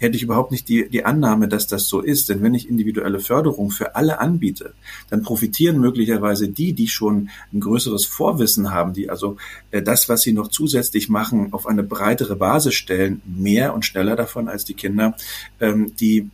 hätte 0.00 0.16
ich 0.16 0.22
überhaupt 0.22 0.50
nicht 0.50 0.68
die, 0.68 0.88
die 0.88 1.04
Annahme, 1.04 1.46
dass 1.46 1.66
das 1.66 1.86
so 1.86 2.00
ist. 2.00 2.28
Denn 2.28 2.42
wenn 2.42 2.54
ich 2.54 2.68
individuelle 2.68 3.20
Förderung 3.20 3.70
für 3.70 3.94
alle 3.94 4.18
anbiete, 4.18 4.72
dann 5.10 5.22
profitieren 5.22 5.78
möglicherweise 5.78 6.48
die, 6.48 6.72
die 6.72 6.88
schon 6.88 7.28
ein 7.52 7.60
größeres 7.60 8.06
Vorwissen 8.06 8.70
haben, 8.72 8.94
die 8.94 9.10
also 9.10 9.36
äh, 9.70 9.82
das, 9.82 10.08
was 10.08 10.22
sie 10.22 10.32
noch 10.32 10.48
zusätzlich 10.48 11.08
machen, 11.10 11.52
auf 11.52 11.66
eine 11.66 11.82
breitere 11.82 12.34
Basis 12.34 12.74
stellen, 12.74 13.20
mehr 13.26 13.74
und 13.74 13.84
schneller 13.84 14.16
davon 14.16 14.48
als 14.48 14.64
die 14.64 14.74
Kinder, 14.74 15.14
ähm, 15.60 15.94
die 16.00 16.30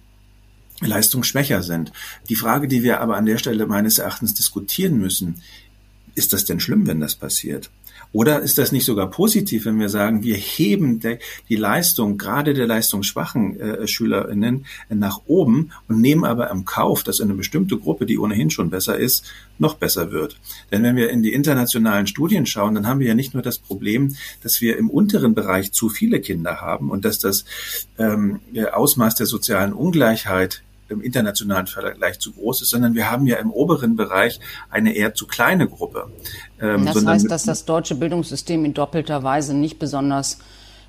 leistungsschwächer 0.80 1.62
sind. 1.62 1.92
Die 2.28 2.36
Frage, 2.36 2.68
die 2.68 2.82
wir 2.84 3.00
aber 3.00 3.16
an 3.16 3.26
der 3.26 3.38
Stelle 3.38 3.66
meines 3.66 3.98
Erachtens 3.98 4.34
diskutieren 4.34 4.98
müssen, 4.98 5.42
ist 6.14 6.32
das 6.32 6.44
denn 6.44 6.60
schlimm, 6.60 6.86
wenn 6.86 7.00
das 7.00 7.16
passiert? 7.16 7.70
Oder 8.12 8.40
ist 8.40 8.58
das 8.58 8.72
nicht 8.72 8.84
sogar 8.84 9.10
positiv, 9.10 9.66
wenn 9.66 9.78
wir 9.78 9.88
sagen, 9.88 10.22
wir 10.22 10.36
heben 10.36 11.00
die 11.48 11.56
Leistung 11.56 12.18
gerade 12.18 12.54
der 12.54 12.66
leistungsschwachen 12.66 13.60
äh, 13.60 13.86
SchülerInnen 13.86 14.66
nach 14.88 15.20
oben 15.26 15.72
und 15.88 16.00
nehmen 16.00 16.24
aber 16.24 16.50
im 16.50 16.64
Kauf, 16.64 17.02
dass 17.02 17.20
eine 17.20 17.34
bestimmte 17.34 17.76
Gruppe, 17.76 18.06
die 18.06 18.18
ohnehin 18.18 18.50
schon 18.50 18.70
besser 18.70 18.96
ist, 18.96 19.24
noch 19.58 19.74
besser 19.74 20.12
wird. 20.12 20.38
Denn 20.70 20.82
wenn 20.82 20.96
wir 20.96 21.10
in 21.10 21.22
die 21.22 21.32
internationalen 21.32 22.06
Studien 22.06 22.46
schauen, 22.46 22.74
dann 22.74 22.86
haben 22.86 23.00
wir 23.00 23.08
ja 23.08 23.14
nicht 23.14 23.34
nur 23.34 23.42
das 23.42 23.58
Problem, 23.58 24.16
dass 24.42 24.60
wir 24.60 24.76
im 24.76 24.90
unteren 24.90 25.34
Bereich 25.34 25.72
zu 25.72 25.88
viele 25.88 26.20
Kinder 26.20 26.60
haben 26.60 26.90
und 26.90 27.04
dass 27.04 27.18
das 27.18 27.44
ähm, 27.98 28.40
Ausmaß 28.72 29.14
der 29.14 29.26
sozialen 29.26 29.72
Ungleichheit 29.72 30.62
im 30.88 31.00
internationalen 31.00 31.66
Vergleich 31.66 32.18
zu 32.18 32.32
groß 32.32 32.62
ist, 32.62 32.70
sondern 32.70 32.94
wir 32.94 33.10
haben 33.10 33.26
ja 33.26 33.36
im 33.36 33.50
oberen 33.50 33.96
Bereich 33.96 34.40
eine 34.70 34.94
eher 34.94 35.14
zu 35.14 35.26
kleine 35.26 35.68
Gruppe. 35.68 36.08
Ähm, 36.60 36.86
das 36.86 37.04
heißt, 37.04 37.30
dass 37.30 37.44
das 37.44 37.64
deutsche 37.64 37.94
Bildungssystem 37.94 38.64
in 38.64 38.74
doppelter 38.74 39.22
Weise 39.22 39.54
nicht 39.54 39.78
besonders 39.78 40.38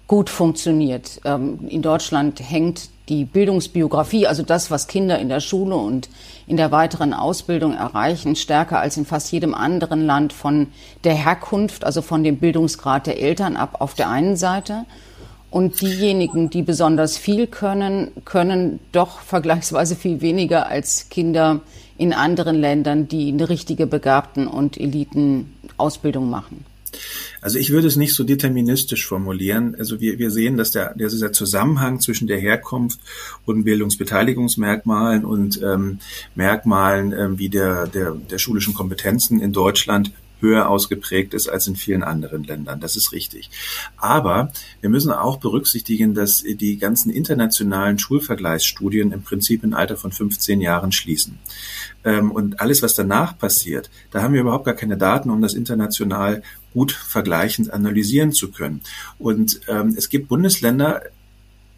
gut 0.07 0.29
funktioniert. 0.29 1.21
Ähm, 1.25 1.67
in 1.67 1.81
Deutschland 1.81 2.39
hängt 2.39 2.89
die 3.09 3.25
Bildungsbiografie, 3.25 4.27
also 4.27 4.43
das, 4.43 4.69
was 4.71 4.87
Kinder 4.87 5.19
in 5.19 5.29
der 5.29 5.39
Schule 5.39 5.75
und 5.75 6.09
in 6.45 6.57
der 6.57 6.71
weiteren 6.71 7.13
Ausbildung 7.13 7.73
erreichen, 7.73 8.35
stärker 8.35 8.79
als 8.79 8.97
in 8.97 9.05
fast 9.05 9.31
jedem 9.31 9.53
anderen 9.53 10.05
Land 10.05 10.33
von 10.33 10.67
der 11.03 11.13
Herkunft, 11.13 11.85
also 11.85 12.01
von 12.01 12.23
dem 12.23 12.37
Bildungsgrad 12.37 13.07
der 13.07 13.19
Eltern 13.19 13.55
ab 13.55 13.77
auf 13.79 13.93
der 13.93 14.09
einen 14.09 14.35
Seite 14.35 14.85
und 15.49 15.81
diejenigen, 15.81 16.49
die 16.49 16.61
besonders 16.61 17.17
viel 17.17 17.47
können, 17.47 18.11
können 18.25 18.79
doch 18.91 19.21
vergleichsweise 19.21 19.95
viel 19.95 20.21
weniger 20.21 20.67
als 20.67 21.09
Kinder 21.09 21.61
in 21.97 22.13
anderen 22.13 22.55
Ländern, 22.55 23.07
die 23.07 23.29
eine 23.29 23.49
richtige 23.49 23.87
Begabten- 23.87 24.47
und 24.47 24.77
Elitenausbildung 24.77 26.29
machen. 26.29 26.65
Also 27.41 27.59
ich 27.59 27.69
würde 27.71 27.87
es 27.87 27.95
nicht 27.95 28.13
so 28.13 28.23
deterministisch 28.23 29.05
formulieren. 29.05 29.75
Also 29.77 30.01
wir, 30.01 30.19
wir 30.19 30.31
sehen, 30.31 30.57
dass 30.57 30.71
der, 30.71 30.95
dieser 30.95 31.31
Zusammenhang 31.31 31.99
zwischen 31.99 32.27
der 32.27 32.39
Herkunft 32.39 32.99
und 33.45 33.63
Bildungsbeteiligungsmerkmalen 33.63 35.23
und 35.23 35.61
ähm, 35.61 35.99
Merkmalen 36.35 37.13
ähm, 37.13 37.39
wie 37.39 37.49
der, 37.49 37.87
der, 37.87 38.13
der 38.13 38.37
schulischen 38.37 38.73
Kompetenzen 38.73 39.39
in 39.39 39.53
Deutschland 39.53 40.11
höher 40.39 40.69
ausgeprägt 40.69 41.33
ist 41.33 41.47
als 41.47 41.67
in 41.67 41.75
vielen 41.75 42.03
anderen 42.03 42.43
Ländern. 42.43 42.79
Das 42.79 42.95
ist 42.95 43.11
richtig. 43.11 43.49
Aber 43.97 44.51
wir 44.81 44.89
müssen 44.89 45.11
auch 45.11 45.37
berücksichtigen, 45.37 46.13
dass 46.13 46.43
die 46.43 46.77
ganzen 46.77 47.09
internationalen 47.09 47.99
Schulvergleichsstudien 47.99 49.11
im 49.11 49.23
Prinzip 49.23 49.63
im 49.63 49.73
Alter 49.73 49.97
von 49.97 50.11
15 50.11 50.61
Jahren 50.61 50.91
schließen. 50.91 51.39
Ähm, 52.03 52.31
und 52.31 52.61
alles, 52.61 52.81
was 52.81 52.95
danach 52.95 53.37
passiert, 53.37 53.89
da 54.11 54.21
haben 54.21 54.33
wir 54.33 54.41
überhaupt 54.41 54.65
gar 54.65 54.75
keine 54.75 54.97
Daten, 54.97 55.29
um 55.29 55.41
das 55.41 55.53
international 55.53 56.43
gut 56.73 56.91
vergleichend 56.91 57.73
analysieren 57.73 58.31
zu 58.31 58.51
können. 58.51 58.81
Und 59.17 59.61
ähm, 59.67 59.95
es 59.97 60.09
gibt 60.09 60.27
Bundesländer, 60.27 61.01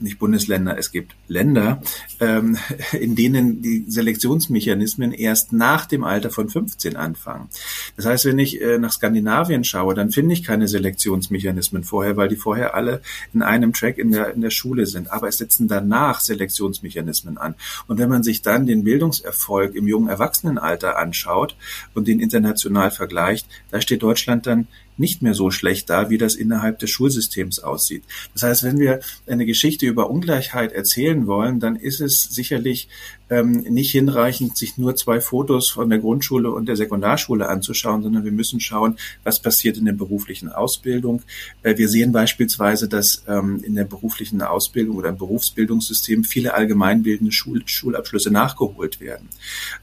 nicht 0.01 0.19
Bundesländer, 0.19 0.77
es 0.77 0.91
gibt 0.91 1.15
Länder, 1.27 1.81
ähm, 2.19 2.57
in 2.91 3.15
denen 3.15 3.61
die 3.61 3.85
Selektionsmechanismen 3.87 5.11
erst 5.11 5.53
nach 5.53 5.85
dem 5.85 6.03
Alter 6.03 6.29
von 6.29 6.49
15 6.49 6.95
anfangen. 6.95 7.49
Das 7.95 8.05
heißt, 8.05 8.25
wenn 8.25 8.39
ich 8.39 8.61
äh, 8.61 8.77
nach 8.77 8.91
Skandinavien 8.91 9.63
schaue, 9.63 9.93
dann 9.93 10.11
finde 10.11 10.33
ich 10.33 10.43
keine 10.43 10.67
Selektionsmechanismen 10.67 11.83
vorher, 11.83 12.17
weil 12.17 12.29
die 12.29 12.35
vorher 12.35 12.75
alle 12.75 13.01
in 13.33 13.41
einem 13.41 13.73
Track 13.73 13.97
in 13.97 14.11
der, 14.11 14.33
in 14.33 14.41
der 14.41 14.49
Schule 14.49 14.85
sind. 14.85 15.11
Aber 15.11 15.27
es 15.27 15.37
setzen 15.37 15.67
danach 15.67 16.19
Selektionsmechanismen 16.19 17.37
an. 17.37 17.55
Und 17.87 17.97
wenn 17.97 18.09
man 18.09 18.23
sich 18.23 18.41
dann 18.41 18.65
den 18.65 18.83
Bildungserfolg 18.83 19.75
im 19.75 19.87
jungen 19.87 20.09
Erwachsenenalter 20.09 20.97
anschaut 20.97 21.55
und 21.93 22.07
den 22.07 22.19
international 22.19 22.91
vergleicht, 22.91 23.47
da 23.71 23.81
steht 23.81 24.03
Deutschland 24.03 24.45
dann 24.45 24.67
nicht 24.99 25.21
mehr 25.21 25.33
so 25.33 25.51
schlecht 25.51 25.89
da, 25.89 26.09
wie 26.09 26.17
das 26.17 26.35
innerhalb 26.35 26.79
des 26.79 26.89
Schulsystems 26.89 27.59
aussieht. 27.59 28.03
Das 28.33 28.43
heißt, 28.43 28.63
wenn 28.63 28.79
wir 28.79 28.99
eine 29.27 29.45
Geschichte 29.45 29.85
über 29.85 30.09
Ungleichheit 30.09 30.71
erzählen 30.71 31.27
wollen, 31.27 31.59
dann 31.59 31.75
ist 31.75 32.01
es 32.01 32.23
sicherlich 32.23 32.89
ähm, 33.29 33.51
nicht 33.69 33.91
hinreichend, 33.91 34.57
sich 34.57 34.77
nur 34.77 34.95
zwei 34.95 35.21
Fotos 35.21 35.69
von 35.69 35.89
der 35.89 35.99
Grundschule 35.99 36.51
und 36.51 36.67
der 36.67 36.75
Sekundarschule 36.75 37.47
anzuschauen, 37.47 38.03
sondern 38.03 38.23
wir 38.23 38.31
müssen 38.31 38.59
schauen, 38.59 38.97
was 39.23 39.39
passiert 39.39 39.77
in 39.77 39.85
der 39.85 39.93
beruflichen 39.93 40.49
Ausbildung. 40.49 41.21
Äh, 41.63 41.77
wir 41.77 41.89
sehen 41.89 42.11
beispielsweise, 42.11 42.87
dass 42.87 43.23
ähm, 43.27 43.61
in 43.63 43.75
der 43.75 43.85
beruflichen 43.85 44.41
Ausbildung 44.41 44.97
oder 44.97 45.09
im 45.09 45.17
Berufsbildungssystem 45.17 46.23
viele 46.23 46.53
allgemeinbildende 46.53 47.31
Schul 47.31 47.63
Schulabschlüsse 47.65 48.31
nachgeholt 48.31 48.99
werden. 48.99 49.29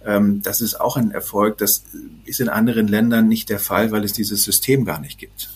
Ähm, 0.04 0.42
das 0.42 0.60
ist 0.60 0.80
auch 0.80 0.96
ein 0.96 1.10
Erfolg. 1.10 1.58
Das 1.58 1.84
ist 2.24 2.40
in 2.40 2.48
anderen 2.48 2.88
Ländern 2.88 3.28
nicht 3.28 3.48
der 3.48 3.58
Fall, 3.58 3.90
weil 3.90 4.04
es 4.04 4.12
dieses 4.12 4.44
System 4.44 4.84
gar 4.84 5.00
nicht 5.00 5.18
gibt 5.18 5.50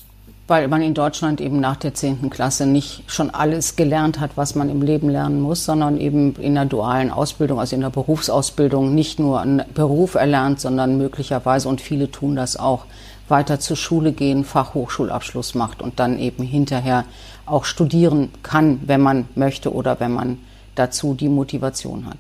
weil 0.51 0.67
man 0.67 0.83
in 0.83 0.95
Deutschland 0.95 1.41
eben 1.41 1.61
nach 1.61 1.77
der 1.77 1.95
zehnten 1.95 2.29
Klasse 2.29 2.67
nicht 2.67 3.05
schon 3.07 3.31
alles 3.31 3.77
gelernt 3.77 4.19
hat, 4.19 4.33
was 4.35 4.57
man 4.57 4.69
im 4.69 4.83
Leben 4.83 5.09
lernen 5.09 5.41
muss, 5.41 5.65
sondern 5.65 5.97
eben 5.97 6.35
in 6.41 6.57
der 6.57 6.65
dualen 6.65 7.13
Ausbildung, 7.13 7.61
also 7.61 7.77
in 7.77 7.83
der 7.83 7.91
Berufsausbildung 7.91 8.93
nicht 8.93 9.21
nur 9.21 9.41
einen 9.41 9.63
Beruf 9.73 10.17
erlernt, 10.17 10.59
sondern 10.59 10.99
möglicherweise, 10.99 11.69
und 11.69 11.81
viele 11.81 12.11
tun 12.11 12.35
das 12.35 12.57
auch, 12.57 12.87
weiter 13.29 13.61
zur 13.61 13.77
Schule 13.77 14.11
gehen, 14.11 14.45
Fachhochschulabschluss 14.45 15.55
macht 15.55 15.83
und 15.83 16.01
dann 16.01 16.19
eben 16.19 16.43
hinterher 16.43 17.05
auch 17.47 17.65
studieren 17.65 18.33
kann, 18.43 18.81
wenn 18.87 19.03
man 19.03 19.29
möchte 19.37 19.73
oder 19.73 20.01
wenn 20.01 20.11
man 20.11 20.39
dazu 20.75 21.15
die 21.15 21.29
Motivation 21.29 22.07
hat. 22.07 22.19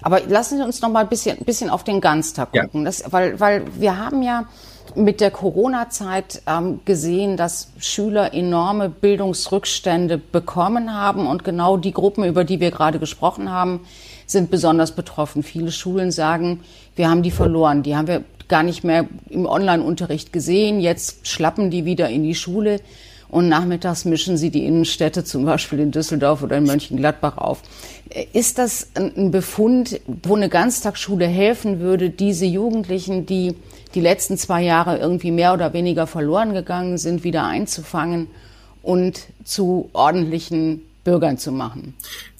Aber 0.00 0.20
lassen 0.20 0.58
Sie 0.58 0.64
uns 0.64 0.80
noch 0.80 0.90
mal 0.90 1.00
ein 1.00 1.08
bisschen, 1.08 1.38
bisschen 1.38 1.70
auf 1.70 1.82
den 1.82 2.00
Ganztag 2.00 2.52
gucken, 2.52 2.82
ja. 2.82 2.84
das, 2.84 3.02
weil, 3.10 3.40
weil 3.40 3.64
wir 3.80 3.98
haben 3.98 4.22
ja 4.22 4.44
mit 4.94 5.20
der 5.20 5.30
Corona-Zeit 5.30 6.42
ähm, 6.46 6.80
gesehen, 6.84 7.36
dass 7.36 7.72
Schüler 7.78 8.32
enorme 8.34 8.88
Bildungsrückstände 8.88 10.18
bekommen 10.18 10.94
haben 10.94 11.26
und 11.26 11.44
genau 11.44 11.76
die 11.76 11.92
Gruppen, 11.92 12.24
über 12.24 12.44
die 12.44 12.60
wir 12.60 12.70
gerade 12.70 12.98
gesprochen 12.98 13.50
haben, 13.50 13.80
sind 14.26 14.50
besonders 14.50 14.92
betroffen. 14.92 15.42
Viele 15.42 15.72
Schulen 15.72 16.10
sagen, 16.10 16.60
wir 16.96 17.10
haben 17.10 17.22
die 17.22 17.30
verloren, 17.30 17.82
die 17.82 17.96
haben 17.96 18.06
wir 18.06 18.24
gar 18.48 18.62
nicht 18.62 18.84
mehr 18.84 19.06
im 19.30 19.46
Online-Unterricht 19.46 20.32
gesehen, 20.32 20.80
jetzt 20.80 21.26
schlappen 21.26 21.70
die 21.70 21.84
wieder 21.84 22.08
in 22.08 22.22
die 22.22 22.34
Schule. 22.34 22.80
und 23.30 23.48
nachmittags 23.48 24.04
mischen 24.04 24.36
sie 24.36 24.50
die 24.50 24.64
Innenstädte, 24.64 25.24
zum 25.24 25.44
Beispiel 25.44 25.80
in 25.80 25.90
Düsseldorf 25.90 26.44
oder 26.44 26.58
in 26.58 26.64
Mönchengladbach 26.64 27.36
auf. 27.36 27.62
Ist 28.32 28.58
das 28.58 28.90
ein 28.94 29.32
Befund, 29.32 30.00
wo 30.22 30.36
eine 30.36 30.48
Ganztagsschule 30.48 31.26
helfen 31.26 31.80
würde, 31.80 32.10
diese 32.10 32.44
Jugendlichen, 32.44 33.26
die 33.26 33.56
die 33.94 34.00
letzten 34.00 34.36
zwei 34.36 34.62
Jahre 34.62 34.98
irgendwie 34.98 35.30
mehr 35.30 35.54
oder 35.54 35.72
weniger 35.72 36.06
verloren 36.06 36.52
gegangen 36.52 36.98
sind, 36.98 37.24
wieder 37.24 37.44
einzufangen 37.44 38.28
und 38.82 39.26
zu 39.44 39.88
ordentlichen 39.92 40.82
Bürgern 41.04 41.38
zu 41.38 41.52
machen? 41.52 41.94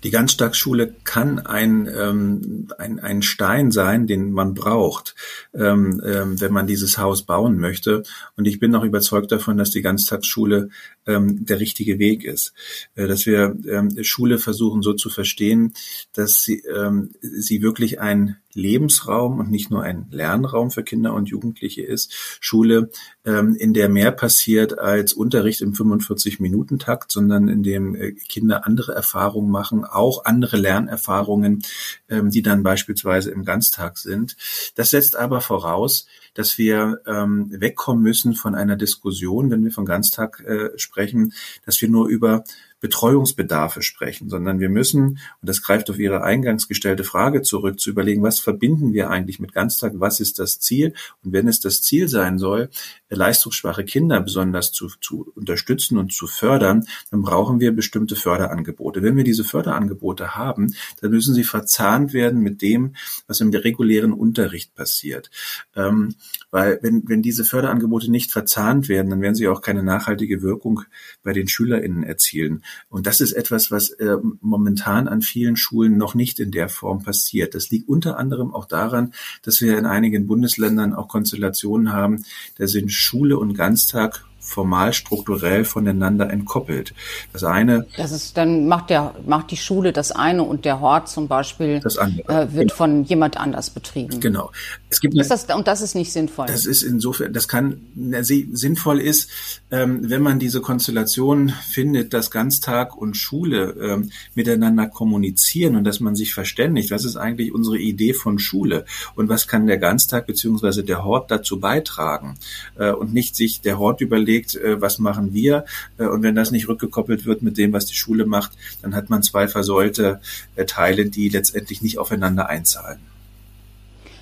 Die 0.05 0.11
Ganztagsschule 0.11 0.95
kann 1.05 1.39
ein, 1.39 1.89
ähm, 1.93 2.69
ein, 2.79 3.01
ein 3.01 3.23
Stein 3.23 3.71
sein, 3.71 4.07
den 4.07 4.33
man 4.33 4.53
braucht, 4.53 5.15
ähm, 5.55 6.01
ähm, 6.05 6.41
wenn 6.41 6.53
man 6.53 6.67
dieses 6.67 6.99
Haus 6.99 7.23
bauen 7.23 7.59
möchte. 7.59 8.03
Und 8.37 8.47
ich 8.47 8.61
bin 8.61 8.75
auch 8.75 8.85
überzeugt 8.85 9.33
davon, 9.33 9.57
dass 9.57 9.71
die 9.71 9.83
Ganztagsschule 9.83 10.69
ähm, 11.07 11.47
der 11.47 11.59
richtige 11.59 11.99
Weg 11.99 12.25
ist. 12.25 12.53
Äh, 12.95 13.07
dass 13.07 13.25
wir 13.25 13.57
ähm, 13.67 14.05
Schule 14.05 14.39
versuchen 14.39 14.83
so 14.83 14.93
zu 14.93 15.09
verstehen, 15.09 15.73
dass 16.13 16.43
sie, 16.43 16.63
ähm, 16.67 17.11
sie 17.21 17.63
wirklich 17.63 17.99
ein 18.01 18.37
Lebensraum 18.55 19.39
und 19.39 19.51
nicht 19.51 19.71
nur 19.71 19.83
ein 19.83 20.07
Lernraum 20.11 20.71
für 20.71 20.83
Kinder 20.83 21.13
und 21.13 21.29
Jugendliche 21.29 21.83
ist. 21.83 22.13
Schule, 22.41 22.91
ähm, 23.25 23.55
in 23.57 23.75
der 23.75 23.89
mehr 23.89 24.13
passiert 24.13 24.79
als 24.79 25.13
Unterricht 25.13 25.61
im 25.61 25.73
45-Minuten-Takt, 25.73 27.11
sondern 27.11 27.49
in 27.49 27.63
dem 27.63 27.95
äh, 27.95 28.13
Kinder 28.13 28.67
andere 28.67 28.95
Erfahrungen 28.95 29.51
machen, 29.51 29.85
auch 29.95 30.25
andere 30.25 30.57
Lernerfahrungen, 30.57 31.63
ähm, 32.09 32.31
die 32.31 32.43
dann 32.43 32.63
beispielsweise 32.63 33.31
im 33.31 33.45
Ganztag 33.45 33.99
sind. 33.99 34.37
Das 34.75 34.91
setzt 34.91 35.17
aber 35.17 35.41
voraus, 35.41 36.07
dass 36.35 36.59
wir 36.59 37.01
ähm, 37.07 37.49
wegkommen 37.51 38.03
müssen 38.03 38.35
von 38.35 38.55
einer 38.55 38.77
Diskussion, 38.77 39.51
wenn 39.51 39.65
wir 39.65 39.71
von 39.71 39.87
Ganztag 39.87 40.41
äh, 40.41 40.71
sprechen, 40.77 41.33
dass 41.65 41.81
wir 41.81 41.89
nur 41.89 42.09
über 42.09 42.45
Betreuungsbedarfe 42.85 43.81
sprechen, 43.81 44.29
sondern 44.29 44.61
wir 44.61 44.69
müssen, 44.69 45.03
und 45.07 45.19
das 45.41 45.63
greift 45.63 45.89
auf 45.89 45.99
Ihre 45.99 46.23
eingangs 46.23 46.69
gestellte 46.69 47.03
Frage 47.03 47.41
zurück, 47.41 47.81
zu 47.81 47.89
überlegen, 47.89 48.23
was 48.23 48.41
verbinden 48.41 48.93
wir 48.93 49.09
eigentlich 49.09 49.41
mit 49.41 49.55
Ganztag, 49.55 49.95
was 49.97 50.21
ist 50.21 50.39
das 50.39 50.61
Ziel? 50.61 50.93
Und 51.25 51.33
wenn 51.33 51.49
es 51.49 51.61
das 51.61 51.81
Ziel 51.81 52.09
sein 52.09 52.37
soll, 52.37 52.69
leistungsschwache 53.09 53.85
Kinder 53.85 54.21
besonders 54.21 54.71
zu, 54.71 54.89
zu 55.01 55.33
unterstützen 55.35 55.97
und 55.97 56.13
zu 56.13 56.27
fördern, 56.27 56.85
dann 57.11 57.23
brauchen 57.23 57.59
wir 57.59 57.73
bestimmte 57.73 58.17
Förderangebote. 58.17 59.03
Wenn 59.03 59.17
wir 59.17 59.25
diese 59.25 59.45
Förderangebote 59.45 60.35
haben, 60.37 60.75
dann 61.01 61.11
müssen 61.11 61.35
sie 61.35 61.45
verzahnt 61.45 62.13
werden 62.13 62.43
mit 62.43 62.61
dem, 62.61 62.97
was 63.27 63.41
im 63.41 63.49
regulären 63.49 64.13
Unterricht 64.13 64.75
passiert. 64.75 65.31
Ähm, 65.75 66.17
weil 66.51 66.81
wenn, 66.83 67.09
wenn 67.09 67.23
diese 67.23 67.47
Förderangebote 67.47 68.11
nicht 68.11 68.31
verzahnt 68.31 68.91
werden, 68.91 69.09
dann 69.09 69.23
werden 69.23 69.37
sie 69.37 69.49
auch 69.49 69.63
keine 69.63 69.83
nachhaltige 69.83 70.43
Wirkung 70.43 70.83
bei 71.23 71.33
den 71.33 71.49
SchülerInnen 71.49 72.03
erzielen. 72.03 72.63
Und 72.89 73.07
das 73.07 73.21
ist 73.21 73.33
etwas, 73.33 73.71
was 73.71 73.91
äh, 73.91 74.17
momentan 74.41 75.09
an 75.09 75.23
vielen 75.23 75.57
Schulen 75.57 75.97
noch 75.97 76.15
nicht 76.15 76.41
in 76.41 76.51
der 76.51 76.69
Form 76.69 77.03
passiert. 77.03 77.55
Das 77.55 77.71
liegt 77.71 77.89
unter 77.89 78.19
anderem 78.19 78.55
auch 78.55 78.67
daran, 78.67 79.13
dass 79.43 79.61
wir 79.61 79.79
in 79.79 79.87
einigen 79.87 80.27
Bundesländern 80.27 80.95
auch 80.95 81.09
Konstellationen 81.09 81.93
haben, 81.93 82.25
da 82.57 82.67
sind 82.67 82.93
Schule 82.93 83.39
und 83.39 83.55
Ganztag 83.55 84.25
formal 84.45 84.93
strukturell 84.93 85.65
voneinander 85.65 86.31
entkoppelt. 86.31 86.95
Das 87.33 87.45
eine. 87.45 87.87
Das 87.97 88.13
ist, 88.13 88.37
dann 88.37 88.69
macht 88.69 88.91
der, 88.91 89.15
macht 89.27 89.51
die 89.51 89.57
Schule 89.57 89.93
das 89.93 90.13
eine 90.13 90.43
und 90.43 90.65
der 90.65 90.81
Hort 90.81 91.09
zum 91.09 91.29
Beispiel. 91.29 91.77
Äh, 91.77 91.81
wird 91.81 92.51
genau. 92.53 92.75
von 92.75 93.05
jemand 93.05 93.37
anders 93.37 93.71
betrieben. 93.71 94.21
Genau. 94.21 94.53
Es 94.91 95.01
gibt 95.01 95.15
ist 95.19 95.31
das, 95.31 95.47
und 95.47 95.67
das 95.67 95.81
ist 95.81 95.95
nicht 95.95 96.13
sinnvoll. 96.13 96.47
Das 96.47 96.67
ist 96.67 96.83
insofern, 96.83 97.33
das 97.33 97.49
kann 97.49 97.81
sinnvoll 98.23 99.01
ist, 99.01 99.31
ähm, 99.71 100.09
wenn 100.09 100.23
man 100.23 100.39
diese 100.39 100.61
Konstellation 100.61 101.49
findet, 101.49 102.13
dass 102.13 102.31
Ganztag 102.31 102.97
und 102.97 103.17
Schule 103.17 103.75
ähm, 103.81 104.11
miteinander 104.35 104.87
kommunizieren 104.87 105.75
und 105.75 105.85
dass 105.85 106.01
man 106.01 106.15
sich 106.15 106.35
verständigt. 106.35 106.91
Was 106.91 107.05
ist 107.05 107.17
eigentlich 107.17 107.53
unsere 107.53 107.79
Idee 107.79 108.13
von 108.13 108.39
Schule 108.39 108.85
und 109.17 109.29
was 109.29 109.49
kann 109.49 109.67
der 109.67 109.79
Ganztag 109.79 110.27
beziehungsweise 110.27 110.85
der 110.85 111.05
Hort 111.05 111.31
dazu 111.31 111.59
beitragen 111.59 112.37
äh, 112.79 112.91
und 112.91 113.15
nicht 113.15 113.37
sich 113.37 113.63
der 113.63 113.79
Hort 113.79 114.01
überlegt 114.01 114.34
überlegt, 114.35 114.57
äh, 114.57 114.81
was 114.81 114.99
machen 114.99 115.33
wir? 115.33 115.65
Äh, 115.99 116.07
und 116.07 116.23
wenn 116.23 116.35
das 116.35 116.51
nicht 116.51 116.69
rückgekoppelt 116.69 117.27
wird 117.27 117.43
mit 117.43 117.59
dem, 117.59 117.73
was 117.73 117.87
die 117.87 117.95
Schule 117.95 118.27
macht, 118.27 118.53
dann 118.83 118.95
hat 118.95 119.11
man 119.11 119.23
zwei 119.23 119.49
versäulte 119.49 120.21
äh, 120.57 120.65
Teile, 120.65 121.07
die 121.07 121.29
letztendlich 121.29 121.83
nicht 121.83 121.99
aufeinander 121.99 122.49
einzahlen. 122.49 122.99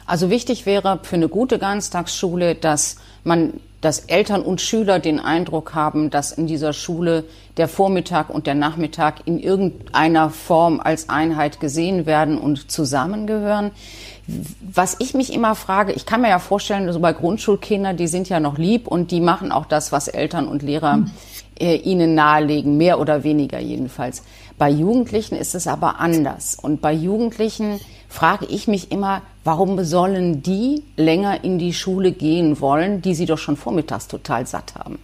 Also 0.05 0.31
wichtig 0.31 0.67
wäre 0.67 1.01
für 1.03 1.17
eine 1.17 1.29
gute 1.29 1.59
Ganztagsschule, 1.59 2.55
dass 2.55 2.97
man, 3.25 3.55
dass 3.81 4.01
Eltern 4.01 4.43
und 4.43 4.61
Schüler 4.61 5.01
den 5.01 5.19
Eindruck 5.19 5.75
haben, 5.75 6.11
dass 6.11 6.33
in 6.33 6.47
dieser 6.47 6.73
Schule 6.73 7.25
der 7.57 7.69
Vormittag 7.69 8.31
und 8.31 8.47
der 8.47 8.55
Nachmittag 8.55 9.27
in 9.27 9.39
irgendeiner 9.39 10.31
Form 10.31 10.81
als 10.81 11.09
Einheit 11.09 11.61
gesehen 11.61 12.07
werden 12.07 12.39
und 12.39 12.71
zusammengehören. 12.71 13.73
Was 14.73 14.97
ich 15.01 15.15
mich 15.15 15.33
immer 15.33 15.57
frage, 15.57 15.93
ich 15.93 16.07
kann 16.07 16.21
mir 16.21 16.29
ja 16.29 16.39
vorstellen, 16.39 16.91
so 16.93 17.01
bei 17.01 17.13
Grundschulkindern, 17.13 17.97
die 17.97 18.07
sind 18.07 18.29
ja 18.29 18.39
noch 18.39 18.57
lieb 18.57 18.87
und 18.87 19.11
die 19.11 19.21
machen 19.21 19.51
auch 19.51 19.67
das, 19.67 19.91
was 19.91 20.07
Eltern 20.07 20.47
und 20.47 20.63
Lehrer 20.63 21.05
äh, 21.59 21.75
ihnen 21.77 22.15
nahelegen, 22.15 22.77
mehr 22.77 23.01
oder 23.01 23.25
weniger 23.25 23.59
jedenfalls. 23.59 24.23
Bei 24.59 24.71
Jugendlichen 24.71 25.37
ist 25.37 25.55
es 25.55 25.67
aber 25.67 26.01
anders. 26.01 26.57
Und 26.61 26.81
bei 26.81 26.93
Jugendlichen 26.93 27.81
frage 28.09 28.47
ich 28.47 28.69
mich 28.69 28.93
immer, 28.93 29.23
warum 29.45 29.83
sollen 29.85 30.43
die 30.43 30.83
länger 30.97 31.45
in 31.45 31.59
die 31.59 31.73
Schule 31.73 32.13
gehen 32.13 32.61
wollen, 32.61 33.03
die 33.03 33.15
sie 33.15 33.27
doch 33.27 33.39
schon 33.39 33.57
vormittags 33.57 34.09
total 34.09 34.47
satt 34.47 34.75
haben? 34.75 34.99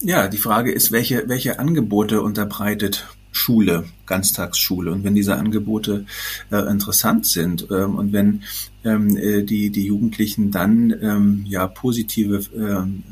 Ja, 0.00 0.28
die 0.28 0.38
Frage 0.38 0.72
ist, 0.72 0.92
welche, 0.92 1.28
welche 1.28 1.58
Angebote 1.58 2.22
unterbreitet 2.22 3.06
Schule, 3.32 3.84
Ganztagsschule. 4.06 4.92
Und 4.92 5.04
wenn 5.04 5.14
diese 5.14 5.36
Angebote 5.36 6.06
äh, 6.50 6.70
interessant 6.70 7.26
sind 7.26 7.66
ähm, 7.70 7.96
und 7.96 8.12
wenn 8.12 8.42
ähm, 8.84 9.16
äh, 9.16 9.42
die, 9.42 9.70
die 9.70 9.86
Jugendlichen 9.86 10.50
dann 10.50 10.94
ähm, 11.02 11.44
ja 11.46 11.66
positive 11.66 12.40
ähm, 12.56 13.02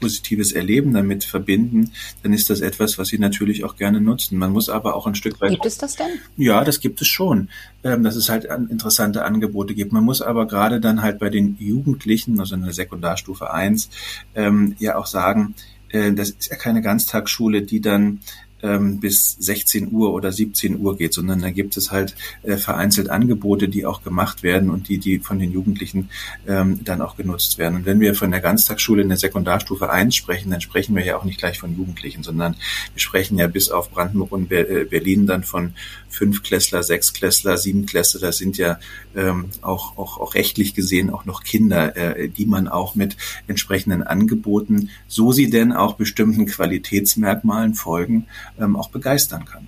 positives 0.00 0.52
Erleben 0.52 0.92
damit 0.92 1.24
verbinden, 1.24 1.92
dann 2.22 2.32
ist 2.32 2.50
das 2.50 2.60
etwas, 2.60 2.98
was 2.98 3.08
sie 3.08 3.18
natürlich 3.18 3.64
auch 3.64 3.76
gerne 3.76 4.00
nutzen. 4.00 4.38
Man 4.38 4.52
muss 4.52 4.68
aber 4.68 4.94
auch 4.94 5.06
ein 5.06 5.14
Stück 5.14 5.40
weit. 5.40 5.50
Gibt 5.50 5.66
es 5.66 5.78
das 5.78 5.96
denn? 5.96 6.06
Ja, 6.36 6.64
das 6.64 6.80
gibt 6.80 7.00
es 7.00 7.08
schon, 7.08 7.48
ähm, 7.84 8.02
dass 8.02 8.16
es 8.16 8.28
halt 8.28 8.44
interessante 8.44 9.24
Angebote 9.24 9.74
gibt. 9.74 9.92
Man 9.92 10.04
muss 10.04 10.22
aber 10.22 10.46
gerade 10.46 10.80
dann 10.80 11.02
halt 11.02 11.18
bei 11.18 11.30
den 11.30 11.56
Jugendlichen, 11.58 12.40
also 12.40 12.54
in 12.54 12.62
der 12.62 12.72
Sekundarstufe 12.72 13.52
1, 13.52 13.90
ähm, 14.34 14.76
ja 14.78 14.96
auch 14.96 15.06
sagen, 15.06 15.54
äh, 15.90 16.12
das 16.12 16.30
ist 16.30 16.50
ja 16.50 16.56
keine 16.56 16.82
Ganztagsschule, 16.82 17.62
die 17.62 17.80
dann 17.80 18.20
ähm, 18.62 18.98
bis 19.00 19.36
16 19.38 19.92
Uhr 19.92 20.12
oder 20.12 20.32
17 20.32 20.78
Uhr 20.78 20.96
geht, 20.96 21.14
sondern 21.14 21.40
da 21.40 21.50
gibt 21.50 21.76
es 21.76 21.90
halt 21.90 22.14
äh, 22.42 22.56
vereinzelt 22.56 23.10
Angebote, 23.10 23.68
die 23.68 23.86
auch 23.86 24.02
gemacht 24.02 24.42
werden 24.42 24.70
und 24.70 24.88
die, 24.88 24.98
die 24.98 25.18
von 25.18 25.38
den 25.38 25.52
Jugendlichen 25.52 26.10
ähm, 26.46 26.80
dann 26.84 27.00
auch 27.00 27.16
genutzt 27.16 27.58
werden. 27.58 27.76
Und 27.76 27.86
wenn 27.86 28.00
wir 28.00 28.14
von 28.14 28.30
der 28.30 28.40
Ganztagsschule 28.40 29.02
in 29.02 29.08
der 29.08 29.18
Sekundarstufe 29.18 29.90
1 29.90 30.14
sprechen, 30.14 30.50
dann 30.50 30.60
sprechen 30.60 30.96
wir 30.96 31.04
ja 31.04 31.16
auch 31.16 31.24
nicht 31.24 31.38
gleich 31.38 31.58
von 31.58 31.76
Jugendlichen, 31.76 32.22
sondern 32.22 32.56
wir 32.94 33.00
sprechen 33.00 33.38
ja 33.38 33.46
bis 33.46 33.70
auf 33.70 33.90
Brandenburg 33.90 34.32
und 34.32 34.50
äh, 34.52 34.86
Berlin 34.88 35.26
dann 35.26 35.44
von 35.44 35.74
Fünfklässler, 36.08 36.82
Sechsklässler, 36.82 37.58
Siebenklässler. 37.58 38.20
Das 38.20 38.38
sind 38.38 38.56
ja 38.56 38.78
ähm, 39.14 39.50
auch, 39.62 39.96
auch, 39.96 40.18
auch 40.18 40.34
rechtlich 40.34 40.74
gesehen 40.74 41.10
auch 41.10 41.24
noch 41.24 41.42
Kinder, 41.42 41.96
äh, 41.96 42.28
die 42.28 42.46
man 42.46 42.68
auch 42.68 42.94
mit 42.94 43.16
entsprechenden 43.46 44.02
Angeboten, 44.02 44.90
so 45.06 45.32
sie 45.32 45.50
denn 45.50 45.72
auch 45.72 45.94
bestimmten 45.94 46.46
Qualitätsmerkmalen 46.46 47.74
folgen, 47.74 48.26
ähm, 48.60 48.76
auch 48.76 48.90
begeistern 48.90 49.44
kann. 49.44 49.66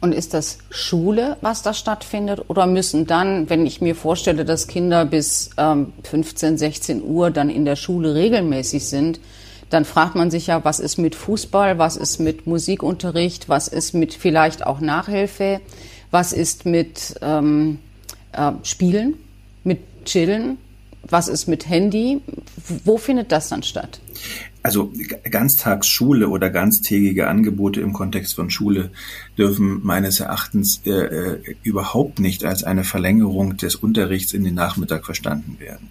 Und 0.00 0.12
ist 0.12 0.34
das 0.34 0.58
Schule, 0.68 1.38
was 1.40 1.62
da 1.62 1.72
stattfindet? 1.72 2.44
Oder 2.48 2.66
müssen 2.66 3.06
dann, 3.06 3.48
wenn 3.48 3.64
ich 3.64 3.80
mir 3.80 3.94
vorstelle, 3.94 4.44
dass 4.44 4.66
Kinder 4.66 5.06
bis 5.06 5.50
ähm, 5.56 5.94
15, 6.02 6.58
16 6.58 7.02
Uhr 7.02 7.30
dann 7.30 7.48
in 7.48 7.64
der 7.64 7.76
Schule 7.76 8.14
regelmäßig 8.14 8.86
sind, 8.86 9.18
dann 9.70 9.86
fragt 9.86 10.14
man 10.14 10.30
sich 10.30 10.48
ja, 10.48 10.62
was 10.62 10.78
ist 10.78 10.98
mit 10.98 11.14
Fußball, 11.14 11.78
was 11.78 11.96
ist 11.96 12.18
mit 12.20 12.46
Musikunterricht, 12.46 13.48
was 13.48 13.66
ist 13.66 13.94
mit 13.94 14.12
vielleicht 14.12 14.66
auch 14.66 14.80
Nachhilfe, 14.80 15.62
was 16.10 16.32
ist 16.34 16.66
mit 16.66 17.14
ähm, 17.22 17.78
äh, 18.32 18.52
Spielen, 18.62 19.14
mit 19.64 19.80
Chillen, 20.04 20.58
was 21.02 21.28
ist 21.28 21.48
mit 21.48 21.68
Handy? 21.68 22.20
Wo 22.84 22.98
findet 22.98 23.32
das 23.32 23.48
dann 23.48 23.62
statt? 23.62 24.00
Also 24.64 24.90
Ganztagsschule 25.30 26.30
oder 26.30 26.48
ganztägige 26.48 27.28
Angebote 27.28 27.82
im 27.82 27.92
Kontext 27.92 28.34
von 28.34 28.48
Schule 28.48 28.90
dürfen 29.36 29.80
meines 29.84 30.20
Erachtens 30.20 30.80
äh, 30.86 30.90
äh, 30.90 31.54
überhaupt 31.62 32.18
nicht 32.18 32.46
als 32.46 32.64
eine 32.64 32.82
Verlängerung 32.82 33.58
des 33.58 33.74
Unterrichts 33.74 34.32
in 34.32 34.42
den 34.42 34.54
Nachmittag 34.54 35.04
verstanden 35.04 35.58
werden. 35.58 35.90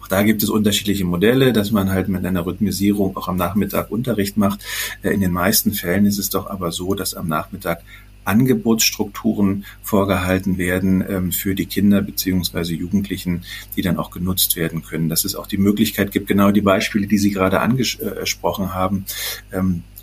Auch 0.00 0.06
da 0.06 0.22
gibt 0.22 0.44
es 0.44 0.50
unterschiedliche 0.50 1.04
Modelle, 1.04 1.52
dass 1.52 1.72
man 1.72 1.90
halt 1.90 2.08
mit 2.08 2.24
einer 2.24 2.46
Rhythmisierung 2.46 3.16
auch 3.16 3.26
am 3.26 3.36
Nachmittag 3.36 3.90
Unterricht 3.90 4.36
macht. 4.36 4.60
Äh, 5.02 5.10
in 5.10 5.20
den 5.20 5.32
meisten 5.32 5.72
Fällen 5.72 6.06
ist 6.06 6.20
es 6.20 6.30
doch 6.30 6.48
aber 6.48 6.70
so, 6.70 6.94
dass 6.94 7.14
am 7.14 7.26
Nachmittag 7.26 7.82
Angebotsstrukturen 8.24 9.64
vorgehalten 9.82 10.58
werden 10.58 11.04
ähm, 11.08 11.32
für 11.32 11.54
die 11.54 11.66
Kinder 11.66 12.02
beziehungsweise 12.02 12.74
Jugendlichen, 12.74 13.42
die 13.76 13.82
dann 13.82 13.98
auch 13.98 14.10
genutzt 14.10 14.56
werden 14.56 14.82
können. 14.82 15.08
Dass 15.08 15.24
es 15.24 15.34
auch 15.34 15.46
die 15.46 15.58
Möglichkeit 15.58 16.12
gibt, 16.12 16.28
genau 16.28 16.50
die 16.50 16.60
Beispiele, 16.60 17.06
die 17.06 17.18
Sie 17.18 17.30
gerade 17.30 17.60
angesprochen 17.60 18.74
haben, 18.74 19.04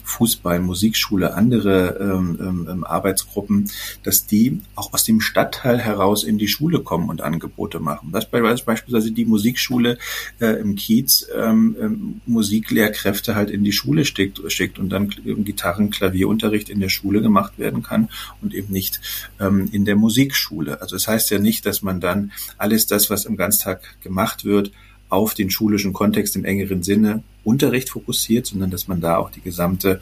ähm, 0.09 0.19
Fußball, 0.19 0.59
Musikschule, 0.59 1.33
andere 1.33 1.97
ähm, 1.99 2.37
ähm, 2.41 2.67
ähm, 2.69 2.83
Arbeitsgruppen, 2.83 3.69
dass 4.03 4.25
die 4.25 4.61
auch 4.75 4.93
aus 4.93 5.03
dem 5.03 5.21
Stadtteil 5.21 5.79
heraus 5.79 6.23
in 6.23 6.37
die 6.37 6.47
Schule 6.47 6.81
kommen 6.81 7.09
und 7.09 7.21
Angebote 7.21 7.79
machen. 7.79 8.09
Das 8.11 8.25
beispielsweise 8.29 9.11
die 9.11 9.25
Musikschule 9.25 9.97
äh, 10.39 10.59
im 10.59 10.75
Kiez 10.75 11.27
ähm, 11.35 11.75
ähm, 11.79 12.21
Musiklehrkräfte 12.25 13.35
halt 13.35 13.49
in 13.49 13.63
die 13.63 13.71
Schule 13.71 14.05
steckt, 14.05 14.41
steckt 14.51 14.79
und 14.79 14.89
dann 14.89 15.09
Gitarren, 15.09 15.89
Klavierunterricht 15.89 16.69
in 16.69 16.79
der 16.79 16.89
Schule 16.89 17.21
gemacht 17.21 17.57
werden 17.57 17.83
kann 17.83 18.09
und 18.41 18.53
eben 18.53 18.73
nicht 18.73 18.99
ähm, 19.39 19.69
in 19.71 19.85
der 19.85 19.95
Musikschule. 19.95 20.81
Also 20.81 20.95
es 20.95 21.03
das 21.03 21.13
heißt 21.13 21.31
ja 21.31 21.39
nicht, 21.39 21.65
dass 21.65 21.81
man 21.81 21.99
dann 21.99 22.31
alles 22.57 22.87
das, 22.87 23.09
was 23.09 23.25
im 23.25 23.37
Ganztag 23.37 23.81
gemacht 24.01 24.45
wird, 24.45 24.71
auf 25.09 25.33
den 25.33 25.49
schulischen 25.49 25.93
Kontext 25.93 26.35
im 26.35 26.45
engeren 26.45 26.83
Sinne 26.83 27.23
Unterricht 27.43 27.89
fokussiert, 27.89 28.45
sondern 28.45 28.69
dass 28.69 28.87
man 28.87 29.01
da 29.01 29.17
auch 29.17 29.31
die 29.31 29.41
gesamte 29.41 29.99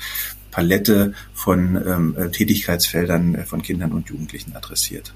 Palette 0.52 1.14
von 1.34 1.76
ähm, 1.76 2.16
äh, 2.18 2.30
Tätigkeitsfeldern 2.30 3.36
äh, 3.36 3.44
von 3.44 3.62
Kindern 3.62 3.92
und 3.92 4.10
Jugendlichen 4.10 4.56
adressiert. 4.56 5.14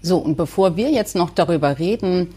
So, 0.00 0.18
und 0.18 0.36
bevor 0.36 0.76
wir 0.76 0.90
jetzt 0.90 1.16
noch 1.16 1.30
darüber 1.30 1.80
reden, 1.80 2.28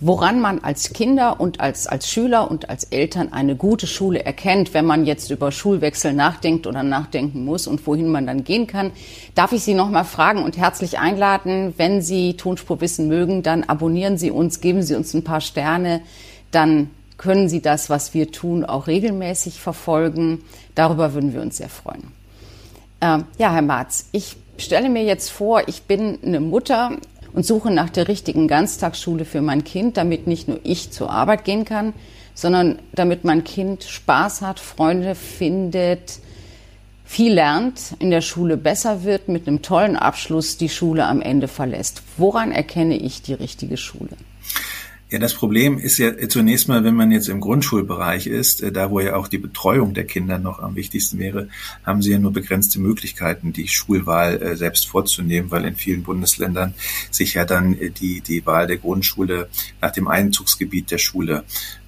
woran 0.00 0.38
man 0.38 0.58
als 0.58 0.92
Kinder 0.92 1.40
und 1.40 1.60
als, 1.60 1.86
als 1.86 2.10
Schüler 2.10 2.50
und 2.50 2.68
als 2.68 2.84
Eltern 2.84 3.32
eine 3.32 3.56
gute 3.56 3.86
Schule 3.86 4.22
erkennt, 4.22 4.74
wenn 4.74 4.84
man 4.84 5.06
jetzt 5.06 5.30
über 5.30 5.50
Schulwechsel 5.50 6.12
nachdenkt 6.12 6.66
oder 6.66 6.82
nachdenken 6.82 7.46
muss 7.46 7.66
und 7.66 7.86
wohin 7.86 8.08
man 8.08 8.26
dann 8.26 8.44
gehen 8.44 8.66
kann, 8.66 8.90
darf 9.34 9.52
ich 9.52 9.62
Sie 9.62 9.72
noch 9.72 9.88
mal 9.88 10.04
fragen 10.04 10.42
und 10.42 10.58
herzlich 10.58 10.98
einladen, 10.98 11.72
wenn 11.78 12.02
Sie 12.02 12.34
Tonspur 12.34 12.82
wissen 12.82 13.08
mögen, 13.08 13.42
dann 13.42 13.64
abonnieren 13.64 14.18
Sie 14.18 14.30
uns, 14.30 14.60
geben 14.60 14.82
Sie 14.82 14.94
uns 14.94 15.14
ein 15.14 15.24
paar 15.24 15.40
Sterne, 15.40 16.02
dann 16.50 16.90
können 17.16 17.48
Sie 17.48 17.62
das, 17.62 17.88
was 17.88 18.12
wir 18.12 18.30
tun, 18.30 18.62
auch 18.62 18.88
regelmäßig 18.88 19.58
verfolgen. 19.58 20.42
Darüber 20.74 21.14
würden 21.14 21.32
wir 21.32 21.40
uns 21.40 21.56
sehr 21.56 21.70
freuen. 21.70 22.12
Ähm, 23.00 23.24
ja, 23.38 23.52
Herr 23.52 23.62
Marz, 23.62 24.06
ich 24.12 24.36
stelle 24.64 24.88
mir 24.88 25.04
jetzt 25.04 25.30
vor, 25.30 25.68
ich 25.68 25.82
bin 25.82 26.18
eine 26.24 26.40
Mutter 26.40 26.92
und 27.32 27.44
suche 27.44 27.70
nach 27.70 27.90
der 27.90 28.08
richtigen 28.08 28.48
Ganztagsschule 28.48 29.24
für 29.24 29.42
mein 29.42 29.64
Kind, 29.64 29.96
damit 29.96 30.26
nicht 30.26 30.48
nur 30.48 30.60
ich 30.62 30.90
zur 30.90 31.10
Arbeit 31.10 31.44
gehen 31.44 31.64
kann, 31.64 31.92
sondern 32.34 32.78
damit 32.94 33.24
mein 33.24 33.44
Kind 33.44 33.84
Spaß 33.84 34.42
hat, 34.42 34.60
Freunde 34.60 35.14
findet, 35.14 36.20
viel 37.04 37.34
lernt, 37.34 37.94
in 37.98 38.10
der 38.10 38.20
Schule 38.20 38.56
besser 38.56 39.04
wird, 39.04 39.28
mit 39.28 39.46
einem 39.46 39.62
tollen 39.62 39.96
Abschluss 39.96 40.56
die 40.56 40.68
Schule 40.68 41.06
am 41.06 41.22
Ende 41.22 41.48
verlässt. 41.48 42.02
Woran 42.16 42.52
erkenne 42.52 42.96
ich 42.96 43.22
die 43.22 43.34
richtige 43.34 43.76
Schule? 43.76 44.16
Ja, 45.08 45.20
das 45.20 45.34
Problem 45.34 45.78
ist 45.78 45.98
ja 45.98 46.28
zunächst 46.28 46.66
mal, 46.66 46.82
wenn 46.82 46.96
man 46.96 47.12
jetzt 47.12 47.28
im 47.28 47.40
Grundschulbereich 47.40 48.26
ist, 48.26 48.60
äh, 48.60 48.72
da 48.72 48.90
wo 48.90 48.98
ja 48.98 49.14
auch 49.14 49.28
die 49.28 49.38
Betreuung 49.38 49.94
der 49.94 50.04
Kinder 50.04 50.38
noch 50.38 50.58
am 50.58 50.74
wichtigsten 50.74 51.20
wäre, 51.20 51.48
haben 51.84 52.02
sie 52.02 52.10
ja 52.10 52.18
nur 52.18 52.32
begrenzte 52.32 52.80
Möglichkeiten, 52.80 53.52
die 53.52 53.68
Schulwahl 53.68 54.42
äh, 54.42 54.56
selbst 54.56 54.88
vorzunehmen, 54.88 55.52
weil 55.52 55.64
in 55.64 55.76
vielen 55.76 56.02
Bundesländern 56.02 56.74
sich 57.12 57.34
ja 57.34 57.44
dann 57.44 57.78
äh, 57.78 57.90
die, 57.90 58.20
die 58.20 58.44
Wahl 58.46 58.66
der 58.66 58.78
Grundschule 58.78 59.48
nach 59.80 59.92
dem 59.92 60.08
Einzugsgebiet 60.08 60.90
der 60.90 60.98
Schule 60.98 61.44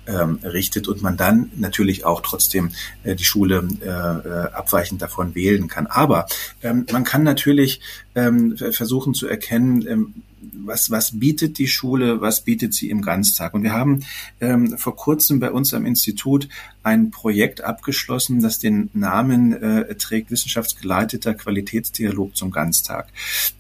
ähm, 0.07 0.39
richtet 0.45 0.87
und 0.87 1.03
man 1.03 1.17
dann 1.17 1.51
natürlich 1.57 2.05
auch 2.05 2.21
trotzdem 2.21 2.71
äh, 3.03 3.17
die 3.17 3.25
Schule 3.25 3.67
äh, 3.81 4.55
abweichend 4.55 5.03
davon 5.03 5.35
wählen 5.35 5.67
kann. 5.67 5.89
Aber 5.89 6.27
ähm, 6.63 6.87
man 6.93 7.03
kann 7.03 7.25
natürlich 7.25 7.81
ähm, 8.15 8.57
versuchen 8.57 9.13
zu 9.13 9.27
erkennen, 9.27 9.85
ähm, 9.89 10.15
was, 10.41 10.91
was 10.91 11.19
bietet 11.19 11.59
die 11.59 11.69
Schule, 11.69 12.21
was 12.21 12.43
bietet 12.43 12.75
sie 12.75 12.91
im 12.91 13.03
Ganztag. 13.03 13.55
Und 13.55 13.63
wir 13.63 13.73
haben 13.73 14.05
ähm, 14.41 14.77
vor 14.79 14.97
kurzem 14.97 15.41
bei 15.41 15.51
uns 15.51 15.75
am 15.75 15.87
Institut 15.87 16.49
ein 16.83 17.11
Projekt 17.11 17.63
abgeschlossen, 17.63 18.41
das 18.41 18.59
den 18.59 18.91
Namen 18.95 19.53
äh, 19.53 19.95
trägt 19.97 20.31
Wissenschaftsgeleiteter 20.31 21.35
Qualitätsdialog 21.35 22.37
zum 22.37 22.51
Ganztag. 22.51 23.09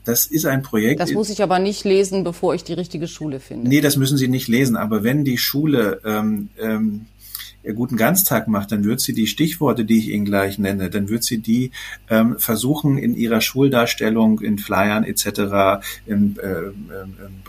Das 0.05 0.27
ist 0.27 0.47
ein 0.47 0.63
Projekt. 0.63 1.01
Das 1.01 1.13
muss 1.13 1.31
ich 1.31 1.43
aber 1.43 1.59
nicht 1.59 1.85
lesen, 1.85 2.25
bevor 2.25 2.55
ich 2.55 2.65
die 2.65 2.73
richtige 2.73 3.09
Schule 3.09 3.41
finde. 3.41 3.69
Nee, 3.69 3.81
das 3.81 3.97
müssen 3.97 4.17
Sie 4.17 4.29
nicht 4.29 4.49
lesen. 4.49 4.77
Aber 4.77 5.05
wenn 5.05 5.25
die 5.25 5.39
Schule 5.39 6.01
ähm, 6.05 6.49
ähm, 6.61 7.07
guten 7.75 7.97
Ganztag 7.97 8.49
macht, 8.49 8.73
dann 8.73 8.85
wird 8.85 9.01
sie 9.01 9.13
die 9.13 9.27
Stichworte, 9.27 9.85
die 9.85 9.99
ich 9.99 10.09
Ihnen 10.09 10.25
gleich 10.25 10.59
nenne, 10.59 10.91
dann 10.91 11.09
wird 11.09 11.25
sie 11.25 11.39
die 11.39 11.71
ähm, 12.09 12.39
versuchen 12.39 12.99
in 12.99 13.15
ihrer 13.15 13.41
Schuldarstellung, 13.41 14.41
in 14.41 14.59
Flyern 14.59 15.05
etc., 15.05 15.85
in, 16.07 16.37
äh, 16.39 16.49
äh, 16.49 16.73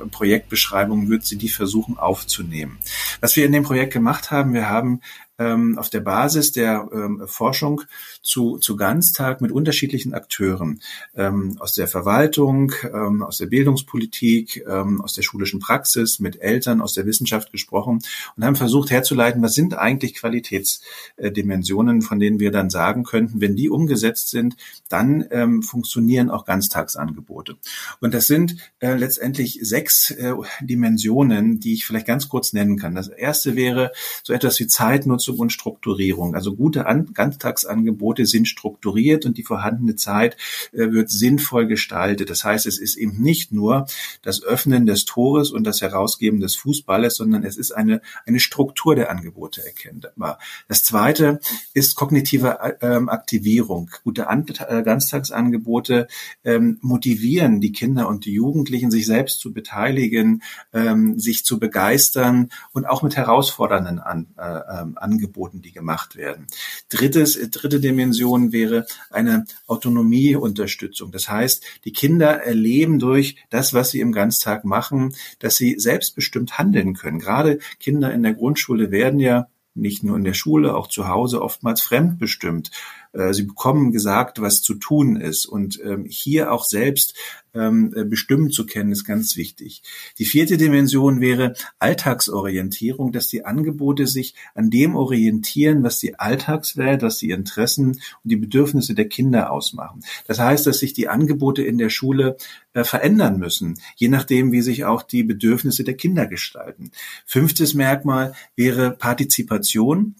in 0.01 0.09
Projektbeschreibungen, 0.09 1.09
wird 1.09 1.25
sie 1.25 1.37
die 1.37 1.49
versuchen 1.49 1.97
aufzunehmen. 1.97 2.77
Was 3.21 3.35
wir 3.35 3.45
in 3.45 3.51
dem 3.51 3.63
Projekt 3.63 3.93
gemacht 3.93 4.31
haben, 4.31 4.53
wir 4.53 4.69
haben 4.69 5.01
ähm, 5.39 5.77
auf 5.79 5.89
der 5.89 6.01
Basis 6.01 6.51
der 6.51 6.87
ähm, 6.93 7.23
Forschung 7.25 7.81
zu, 8.21 8.57
zu 8.57 8.75
Ganztag 8.75 9.41
mit 9.41 9.51
unterschiedlichen 9.51 10.13
Akteuren 10.13 10.81
ähm, 11.15 11.55
aus 11.59 11.73
der 11.73 11.87
Verwaltung, 11.87 12.73
ähm, 12.83 13.23
aus 13.23 13.37
der 13.37 13.47
Bildungspolitik, 13.47 14.65
ähm, 14.67 15.01
aus 15.01 15.13
der 15.13 15.23
schulischen 15.23 15.59
Praxis, 15.59 16.19
mit 16.19 16.41
Eltern, 16.41 16.81
aus 16.81 16.93
der 16.93 17.05
Wissenschaft 17.05 17.51
gesprochen 17.51 18.01
und 18.35 18.45
haben 18.45 18.55
versucht 18.55 18.91
herzuleiten, 18.91 19.41
was 19.41 19.55
sind 19.55 19.77
eigentlich 19.77 20.15
Qualitätsdimensionen, 20.15 22.01
von 22.01 22.19
denen 22.19 22.39
wir 22.39 22.51
dann 22.51 22.69
sagen 22.69 23.03
könnten, 23.03 23.41
wenn 23.41 23.55
die 23.55 23.69
umgesetzt 23.69 24.29
sind, 24.29 24.57
dann 24.89 25.25
ähm, 25.31 25.63
funktionieren 25.63 26.29
auch 26.29 26.45
Ganztagsangebote. 26.45 27.57
Und 28.01 28.13
das 28.13 28.27
sind 28.27 28.57
äh, 28.79 28.95
letztendlich 28.95 29.59
sechs 29.61 30.11
äh, 30.11 30.33
Dimensionen, 30.61 31.59
die 31.59 31.73
ich 31.73 31.85
vielleicht 31.85 32.07
ganz 32.07 32.27
kurz 32.27 32.53
nennen 32.53 32.77
kann. 32.77 32.95
Das 32.95 33.07
erste 33.07 33.55
wäre 33.55 33.91
so 34.23 34.33
etwas 34.33 34.59
wie 34.59 34.67
Zeitnutzung 34.67 35.28
Abgrenzung 35.29 35.39
und 35.39 35.51
Strukturierung. 35.51 36.35
Also 36.35 36.55
gute 36.55 36.85
An 36.85 37.13
Ganztagsangebote 37.13 38.25
sind 38.25 38.47
strukturiert 38.47 39.25
und 39.25 39.37
die 39.37 39.43
vorhandene 39.43 39.95
Zeit 39.95 40.37
äh, 40.71 40.91
wird 40.91 41.09
sinnvoll 41.09 41.67
gestaltet. 41.67 42.29
Das 42.29 42.43
heißt, 42.43 42.65
es 42.65 42.79
ist 42.79 42.95
eben 42.97 43.21
nicht 43.21 43.51
nur 43.51 43.85
das 44.21 44.43
Öffnen 44.43 44.85
des 44.85 45.05
Tores 45.05 45.51
und 45.51 45.63
das 45.63 45.81
Herausgeben 45.81 46.39
des 46.39 46.55
Fußballes, 46.55 47.15
sondern 47.15 47.43
es 47.43 47.57
ist 47.57 47.71
eine, 47.71 48.01
eine 48.25 48.39
Struktur 48.39 48.95
der 48.95 49.11
Angebote 49.11 49.65
erkennbar. 49.65 50.39
Das 50.67 50.83
zweite 50.83 51.39
ist 51.73 51.95
kognitive 51.95 52.77
ähm, 52.81 53.09
Aktivierung. 53.09 53.91
Gute 54.03 54.27
An 54.29 54.45
äh, 54.67 54.83
Ganztagsangebote 54.83 56.07
ähm, 56.43 56.79
motivieren 56.81 57.61
die 57.61 57.71
Kinder 57.71 58.07
und 58.07 58.25
die 58.25 58.33
Jugendlichen, 58.33 58.91
sich 58.91 59.05
selbst 59.05 59.39
zu 59.39 59.53
beteiligen, 59.53 60.41
ähm, 60.73 61.19
sich 61.19 61.45
zu 61.45 61.59
begeistern 61.59 62.49
und 62.71 62.85
auch 62.85 63.03
mit 63.03 63.15
herausfordernden 63.15 63.99
An 63.99 64.27
äh, 64.37 64.81
ähm, 64.81 64.97
Angeboten 64.97 65.18
Angeboten, 65.19 65.61
die 65.61 65.71
gemacht 65.71 66.15
werden. 66.15 66.47
Drittes, 66.89 67.37
dritte 67.51 67.79
Dimension 67.79 68.51
wäre 68.51 68.85
eine 69.09 69.45
Autonomieunterstützung. 69.67 71.11
Das 71.11 71.29
heißt, 71.29 71.63
die 71.85 71.91
Kinder 71.91 72.41
erleben 72.41 72.99
durch 72.99 73.35
das, 73.49 73.73
was 73.73 73.91
sie 73.91 73.99
im 73.99 74.11
Ganztag 74.11 74.63
machen, 74.63 75.13
dass 75.39 75.57
sie 75.57 75.77
selbstbestimmt 75.77 76.57
handeln 76.57 76.93
können. 76.95 77.19
Gerade 77.19 77.59
Kinder 77.79 78.13
in 78.13 78.23
der 78.23 78.33
Grundschule 78.33 78.91
werden 78.91 79.19
ja 79.19 79.47
nicht 79.75 80.03
nur 80.03 80.17
in 80.17 80.23
der 80.23 80.33
Schule, 80.33 80.75
auch 80.75 80.87
zu 80.87 81.07
Hause 81.07 81.41
oftmals 81.41 81.81
fremdbestimmt. 81.81 82.71
Äh, 83.13 83.33
sie 83.33 83.43
bekommen 83.43 83.91
gesagt, 83.91 84.41
was 84.41 84.61
zu 84.61 84.75
tun 84.75 85.15
ist. 85.15 85.45
Und 85.45 85.79
ähm, 85.83 86.05
hier 86.07 86.51
auch 86.51 86.63
selbst 86.63 87.15
ähm, 87.53 87.93
äh, 87.95 88.03
bestimmen 88.03 88.51
zu 88.51 88.65
können, 88.65 88.91
ist 88.91 89.05
ganz 89.05 89.35
wichtig. 89.35 89.81
Die 90.19 90.25
vierte 90.25 90.57
Dimension 90.57 91.19
wäre 91.19 91.53
Alltagsorientierung, 91.79 93.11
dass 93.11 93.27
die 93.27 93.45
Angebote 93.45 94.05
sich 94.05 94.35
an 94.53 94.69
dem 94.69 94.95
orientieren, 94.95 95.83
was 95.83 95.99
die 95.99 96.19
Alltagswelt, 96.19 97.01
was 97.01 97.17
die 97.17 97.31
Interessen 97.31 97.89
und 97.89 98.01
die 98.23 98.35
Bedürfnisse 98.35 98.93
der 98.93 99.07
Kinder 99.07 99.51
ausmachen. 99.51 100.03
Das 100.27 100.39
heißt, 100.39 100.67
dass 100.67 100.79
sich 100.79 100.93
die 100.93 101.07
Angebote 101.07 101.63
in 101.63 101.77
der 101.77 101.89
Schule 101.89 102.37
äh, 102.73 102.83
verändern 102.83 103.39
müssen, 103.39 103.79
je 103.95 104.09
nachdem, 104.09 104.51
wie 104.51 104.61
sich 104.61 104.85
auch 104.85 105.01
die 105.01 105.23
Bedürfnisse 105.23 105.83
der 105.83 105.95
Kinder 105.95 106.27
gestalten. 106.27 106.91
Fünftes 107.25 107.73
Merkmal 107.73 108.33
wäre 108.55 108.91
Partizipation. 108.91 110.15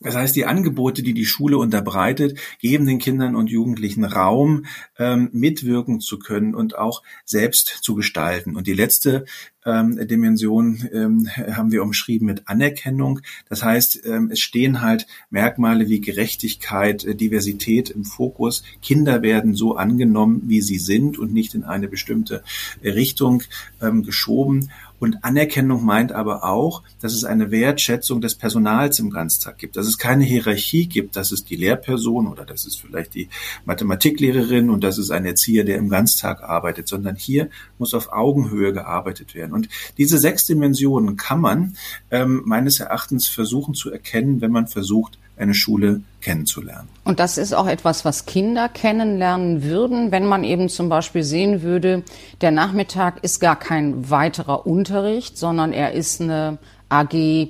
Das 0.00 0.14
heißt, 0.14 0.36
die 0.36 0.46
Angebote, 0.46 1.02
die 1.02 1.14
die 1.14 1.26
Schule 1.26 1.58
unterbreitet, 1.58 2.38
geben 2.60 2.86
den 2.86 2.98
Kindern 2.98 3.34
und 3.34 3.50
Jugendlichen 3.50 4.04
Raum, 4.04 4.66
ähm, 4.98 5.30
mitwirken 5.32 6.00
zu 6.00 6.18
können 6.18 6.54
und 6.54 6.78
auch 6.78 7.02
selbst 7.24 7.78
zu 7.82 7.94
gestalten. 7.94 8.56
Und 8.56 8.66
die 8.66 8.74
letzte 8.74 9.24
ähm, 9.66 10.06
Dimension 10.06 10.88
ähm, 10.92 11.28
haben 11.36 11.72
wir 11.72 11.82
umschrieben 11.82 12.26
mit 12.26 12.48
Anerkennung. 12.48 13.20
Das 13.48 13.62
heißt, 13.62 14.06
ähm, 14.06 14.30
es 14.30 14.40
stehen 14.40 14.80
halt 14.80 15.06
Merkmale 15.30 15.88
wie 15.88 16.00
Gerechtigkeit, 16.00 17.04
äh, 17.04 17.14
Diversität 17.14 17.90
im 17.90 18.04
Fokus. 18.04 18.62
Kinder 18.82 19.22
werden 19.22 19.54
so 19.54 19.76
angenommen, 19.76 20.42
wie 20.46 20.60
sie 20.60 20.78
sind 20.78 21.18
und 21.18 21.32
nicht 21.32 21.54
in 21.54 21.64
eine 21.64 21.88
bestimmte 21.88 22.42
Richtung 22.82 23.42
ähm, 23.82 24.04
geschoben. 24.04 24.70
Und 24.98 25.24
Anerkennung 25.24 25.84
meint 25.84 26.12
aber 26.12 26.44
auch, 26.44 26.82
dass 27.00 27.12
es 27.12 27.24
eine 27.24 27.50
Wertschätzung 27.50 28.20
des 28.20 28.34
Personals 28.34 28.98
im 28.98 29.10
Ganztag 29.10 29.58
gibt, 29.58 29.76
dass 29.76 29.86
es 29.86 29.98
keine 29.98 30.24
Hierarchie 30.24 30.86
gibt, 30.86 31.16
dass 31.16 31.32
es 31.32 31.44
die 31.44 31.56
Lehrperson 31.56 32.26
oder 32.26 32.44
das 32.44 32.64
ist 32.64 32.80
vielleicht 32.80 33.14
die 33.14 33.28
Mathematiklehrerin 33.64 34.70
und 34.70 34.82
das 34.82 34.98
ist 34.98 35.10
ein 35.10 35.24
Erzieher, 35.24 35.64
der 35.64 35.78
im 35.78 35.88
Ganztag 35.88 36.42
arbeitet, 36.42 36.88
sondern 36.88 37.16
hier 37.16 37.48
muss 37.78 37.94
auf 37.94 38.12
Augenhöhe 38.12 38.72
gearbeitet 38.72 39.34
werden. 39.34 39.52
Und 39.52 39.68
diese 39.98 40.18
sechs 40.18 40.46
Dimensionen 40.46 41.16
kann 41.16 41.40
man 41.40 41.76
ähm, 42.10 42.42
meines 42.44 42.80
Erachtens 42.80 43.28
versuchen 43.28 43.74
zu 43.74 43.90
erkennen, 43.90 44.40
wenn 44.40 44.52
man 44.52 44.66
versucht, 44.66 45.18
eine 45.38 45.54
Schule 45.54 46.02
kennenzulernen. 46.20 46.88
Und 47.04 47.20
das 47.20 47.38
ist 47.38 47.52
auch 47.52 47.66
etwas, 47.66 48.04
was 48.04 48.26
Kinder 48.26 48.68
kennenlernen 48.68 49.62
würden, 49.62 50.10
wenn 50.10 50.26
man 50.26 50.44
eben 50.44 50.68
zum 50.68 50.88
Beispiel 50.88 51.22
sehen 51.22 51.62
würde, 51.62 52.02
der 52.40 52.50
Nachmittag 52.50 53.22
ist 53.22 53.40
gar 53.40 53.56
kein 53.56 54.10
weiterer 54.10 54.66
Unterricht, 54.66 55.38
sondern 55.38 55.72
er 55.72 55.92
ist 55.92 56.20
eine 56.20 56.58
AG, 56.88 57.48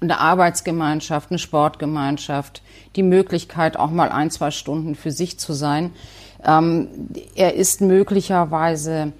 eine 0.00 0.18
Arbeitsgemeinschaft, 0.18 1.30
eine 1.30 1.38
Sportgemeinschaft, 1.38 2.62
die 2.96 3.02
Möglichkeit, 3.02 3.76
auch 3.76 3.90
mal 3.90 4.10
ein, 4.10 4.30
zwei 4.30 4.50
Stunden 4.50 4.94
für 4.94 5.12
sich 5.12 5.38
zu 5.38 5.52
sein. 5.52 5.90
Ähm, 6.44 6.88
er 7.34 7.54
ist 7.54 7.80
möglicherweise 7.80 9.12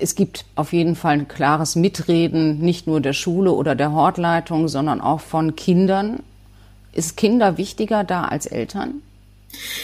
es 0.00 0.14
gibt 0.14 0.44
auf 0.54 0.72
jeden 0.72 0.96
Fall 0.96 1.14
ein 1.14 1.28
klares 1.28 1.76
Mitreden, 1.76 2.58
nicht 2.58 2.86
nur 2.86 3.00
der 3.00 3.12
Schule 3.12 3.52
oder 3.52 3.74
der 3.74 3.92
Hortleitung, 3.92 4.68
sondern 4.68 5.00
auch 5.00 5.20
von 5.20 5.56
Kindern. 5.56 6.20
Ist 6.92 7.16
Kinder 7.16 7.58
wichtiger 7.58 8.04
da 8.04 8.24
als 8.24 8.46
Eltern? 8.46 9.02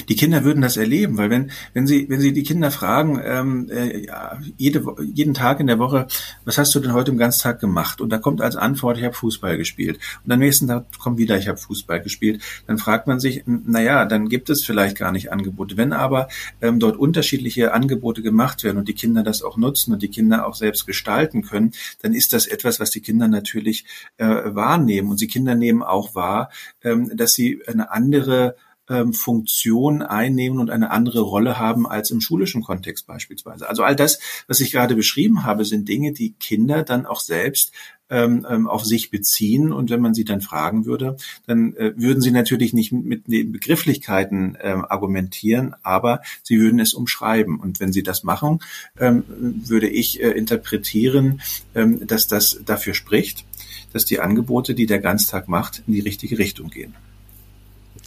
Die 0.08 0.16
Kinder 0.16 0.44
würden 0.44 0.60
das 0.60 0.76
erleben, 0.76 1.16
weil 1.16 1.30
wenn, 1.30 1.50
wenn 1.72 1.86
Sie, 1.86 2.08
wenn 2.08 2.20
Sie 2.20 2.32
die 2.32 2.42
Kinder 2.42 2.70
fragen, 2.70 3.20
ähm, 3.24 3.68
äh, 3.70 4.06
ja, 4.06 4.38
jede, 4.56 4.84
jeden 5.12 5.34
Tag 5.34 5.60
in 5.60 5.66
der 5.66 5.78
Woche, 5.78 6.06
was 6.44 6.58
hast 6.58 6.74
du 6.74 6.80
denn 6.80 6.92
heute 6.92 7.10
im 7.10 7.18
ganzen 7.18 7.42
Tag 7.42 7.60
gemacht? 7.60 8.00
Und 8.00 8.10
da 8.10 8.18
kommt 8.18 8.40
als 8.40 8.56
Antwort, 8.56 8.98
ich 8.98 9.04
habe 9.04 9.14
Fußball 9.14 9.56
gespielt. 9.56 9.98
Und 10.24 10.32
am 10.32 10.38
nächsten 10.38 10.68
Tag 10.68 10.86
kommt 10.98 11.18
wieder, 11.18 11.38
ich 11.38 11.48
habe 11.48 11.58
Fußball 11.58 12.00
gespielt. 12.00 12.42
Dann 12.66 12.78
fragt 12.78 13.06
man 13.06 13.20
sich, 13.20 13.44
na 13.46 13.80
ja, 13.80 14.04
dann 14.04 14.28
gibt 14.28 14.50
es 14.50 14.64
vielleicht 14.64 14.98
gar 14.98 15.12
nicht 15.12 15.32
Angebote. 15.32 15.76
Wenn 15.76 15.92
aber 15.92 16.28
ähm, 16.60 16.78
dort 16.78 16.96
unterschiedliche 16.96 17.72
Angebote 17.72 18.22
gemacht 18.22 18.64
werden 18.64 18.78
und 18.78 18.88
die 18.88 18.94
Kinder 18.94 19.22
das 19.22 19.42
auch 19.42 19.56
nutzen 19.56 19.92
und 19.92 20.02
die 20.02 20.08
Kinder 20.08 20.46
auch 20.46 20.54
selbst 20.54 20.86
gestalten 20.86 21.42
können, 21.42 21.72
dann 22.02 22.14
ist 22.14 22.32
das 22.32 22.46
etwas, 22.46 22.80
was 22.80 22.90
die 22.90 23.00
Kinder 23.00 23.28
natürlich 23.28 23.84
äh, 24.18 24.26
wahrnehmen. 24.26 25.10
Und 25.10 25.20
die 25.20 25.28
Kinder 25.28 25.54
nehmen 25.54 25.82
auch 25.82 26.14
wahr, 26.14 26.50
ähm, 26.82 27.10
dass 27.16 27.34
sie 27.34 27.60
eine 27.66 27.90
andere 27.90 28.56
ähm, 28.92 29.14
Funktion 29.14 30.02
einnehmen 30.02 30.60
und 30.60 30.70
eine 30.70 30.90
andere 30.90 31.20
Rolle 31.20 31.58
haben 31.58 31.86
als 31.86 32.10
im 32.10 32.20
schulischen 32.20 32.62
Kontext 32.62 33.06
beispielsweise. 33.06 33.68
Also 33.68 33.82
all 33.82 33.96
das, 33.96 34.18
was 34.46 34.60
ich 34.60 34.72
gerade 34.72 34.94
beschrieben 34.94 35.44
habe, 35.44 35.64
sind 35.64 35.88
Dinge, 35.88 36.12
die 36.12 36.32
Kinder 36.32 36.82
dann 36.82 37.06
auch 37.06 37.20
selbst 37.20 37.72
ähm, 38.10 38.46
ähm, 38.48 38.66
auf 38.68 38.84
sich 38.84 39.10
beziehen. 39.10 39.72
Und 39.72 39.88
wenn 39.88 40.02
man 40.02 40.12
sie 40.12 40.24
dann 40.24 40.42
fragen 40.42 40.84
würde, 40.84 41.16
dann 41.46 41.74
äh, 41.76 41.94
würden 41.96 42.20
sie 42.20 42.30
natürlich 42.30 42.74
nicht 42.74 42.92
mit 42.92 43.26
den 43.26 43.52
Begrifflichkeiten 43.52 44.58
ähm, 44.60 44.84
argumentieren, 44.84 45.74
aber 45.82 46.20
sie 46.42 46.60
würden 46.60 46.78
es 46.78 46.92
umschreiben. 46.92 47.58
Und 47.58 47.80
wenn 47.80 47.92
sie 47.92 48.02
das 48.02 48.22
machen, 48.22 48.60
ähm, 49.00 49.24
würde 49.28 49.88
ich 49.88 50.22
äh, 50.22 50.30
interpretieren, 50.30 51.40
ähm, 51.74 52.06
dass 52.06 52.26
das 52.26 52.60
dafür 52.66 52.92
spricht, 52.92 53.46
dass 53.94 54.04
die 54.04 54.20
Angebote, 54.20 54.74
die 54.74 54.86
der 54.86 55.00
Ganztag 55.00 55.48
macht, 55.48 55.82
in 55.86 55.94
die 55.94 56.00
richtige 56.00 56.38
Richtung 56.38 56.68
gehen. 56.68 56.94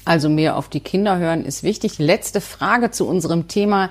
Also 0.06 0.30
mehr 0.30 0.56
auf 0.56 0.70
die 0.70 0.80
Kinder 0.80 1.18
hören 1.18 1.44
ist 1.46 1.64
wichtig. 1.64 1.98
Letzte 1.98 2.42
Frage 2.42 2.92
zu 2.92 3.08
unserem 3.08 3.48
Thema. 3.48 3.90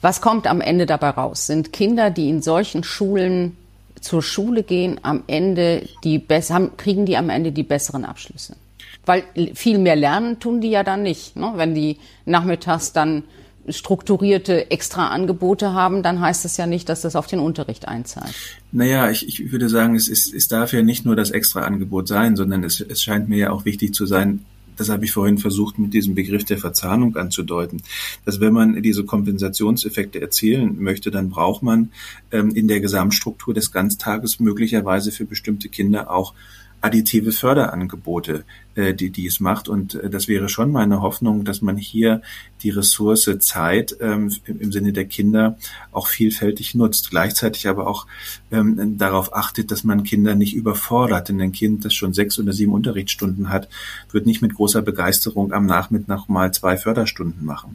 Was 0.00 0.20
kommt 0.20 0.46
am 0.46 0.60
Ende 0.60 0.86
dabei 0.86 1.10
raus? 1.10 1.46
Sind 1.46 1.72
Kinder, 1.72 2.10
die 2.10 2.30
in 2.30 2.40
solchen 2.40 2.84
Schulen 2.84 3.56
zur 4.00 4.22
Schule 4.22 4.62
gehen, 4.62 4.98
am 5.02 5.24
Ende 5.26 5.86
die 6.04 6.22
haben, 6.50 6.76
kriegen 6.76 7.04
die 7.04 7.16
am 7.16 7.28
Ende 7.28 7.52
die 7.52 7.64
besseren 7.64 8.04
Abschlüsse? 8.04 8.56
Weil 9.04 9.24
viel 9.54 9.78
mehr 9.78 9.96
lernen 9.96 10.40
tun 10.40 10.60
die 10.60 10.70
ja 10.70 10.84
dann 10.84 11.02
nicht. 11.02 11.36
Ne? 11.36 11.52
Wenn 11.56 11.74
die 11.74 11.98
nachmittags 12.24 12.92
dann 12.92 13.24
strukturierte 13.68 14.70
extra 14.70 15.08
Angebote 15.08 15.72
haben, 15.72 16.02
dann 16.02 16.20
heißt 16.20 16.44
das 16.44 16.56
ja 16.56 16.66
nicht, 16.66 16.88
dass 16.88 17.02
das 17.02 17.16
auf 17.16 17.26
den 17.26 17.40
Unterricht 17.40 17.88
einzahlt. 17.88 18.34
Naja, 18.72 19.10
ich, 19.10 19.28
ich 19.28 19.52
würde 19.52 19.68
sagen, 19.68 19.94
es, 19.96 20.08
ist, 20.08 20.32
es 20.32 20.48
darf 20.48 20.72
ja 20.72 20.82
nicht 20.82 21.04
nur 21.04 21.16
das 21.16 21.30
extra 21.30 21.62
Angebot 21.62 22.08
sein, 22.08 22.36
sondern 22.36 22.64
es, 22.64 22.80
es 22.80 23.02
scheint 23.02 23.28
mir 23.28 23.38
ja 23.38 23.50
auch 23.50 23.64
wichtig 23.64 23.94
zu 23.94 24.06
sein, 24.06 24.44
das 24.80 24.88
habe 24.88 25.04
ich 25.04 25.12
vorhin 25.12 25.36
versucht 25.36 25.78
mit 25.78 25.92
diesem 25.92 26.14
Begriff 26.14 26.44
der 26.44 26.56
Verzahnung 26.56 27.14
anzudeuten, 27.16 27.82
dass 28.24 28.40
wenn 28.40 28.54
man 28.54 28.82
diese 28.82 29.04
Kompensationseffekte 29.04 30.22
erzielen 30.22 30.82
möchte, 30.82 31.10
dann 31.10 31.28
braucht 31.28 31.62
man 31.62 31.92
ähm, 32.32 32.50
in 32.54 32.66
der 32.66 32.80
Gesamtstruktur 32.80 33.52
des 33.52 33.72
Ganztages 33.72 34.40
möglicherweise 34.40 35.12
für 35.12 35.26
bestimmte 35.26 35.68
Kinder 35.68 36.10
auch 36.10 36.32
additive 36.80 37.30
Förderangebote, 37.30 38.44
äh, 38.74 38.94
die 38.94 39.10
dies 39.10 39.40
macht. 39.40 39.68
Und 39.68 39.94
äh, 39.94 40.10
das 40.10 40.28
wäre 40.28 40.48
schon 40.48 40.70
meine 40.70 41.02
Hoffnung, 41.02 41.44
dass 41.44 41.62
man 41.62 41.76
hier 41.76 42.22
die 42.62 42.70
Ressource 42.70 43.30
Zeit 43.40 43.96
ähm, 44.00 44.32
im 44.46 44.72
Sinne 44.72 44.92
der 44.92 45.06
Kinder 45.06 45.56
auch 45.92 46.06
vielfältig 46.06 46.74
nutzt. 46.74 47.10
Gleichzeitig 47.10 47.68
aber 47.68 47.86
auch 47.86 48.06
ähm, 48.50 48.98
darauf 48.98 49.34
achtet, 49.34 49.70
dass 49.70 49.84
man 49.84 50.04
Kinder 50.04 50.34
nicht 50.34 50.54
überfordert. 50.54 51.28
Denn 51.28 51.40
ein 51.40 51.52
Kind, 51.52 51.84
das 51.84 51.94
schon 51.94 52.12
sechs 52.12 52.38
oder 52.38 52.52
sieben 52.52 52.72
Unterrichtsstunden 52.72 53.48
hat, 53.48 53.68
wird 54.12 54.26
nicht 54.26 54.42
mit 54.42 54.54
großer 54.54 54.82
Begeisterung 54.82 55.52
am 55.52 55.66
Nachmittag 55.66 56.28
mal 56.28 56.52
zwei 56.52 56.76
Förderstunden 56.76 57.44
machen. 57.44 57.74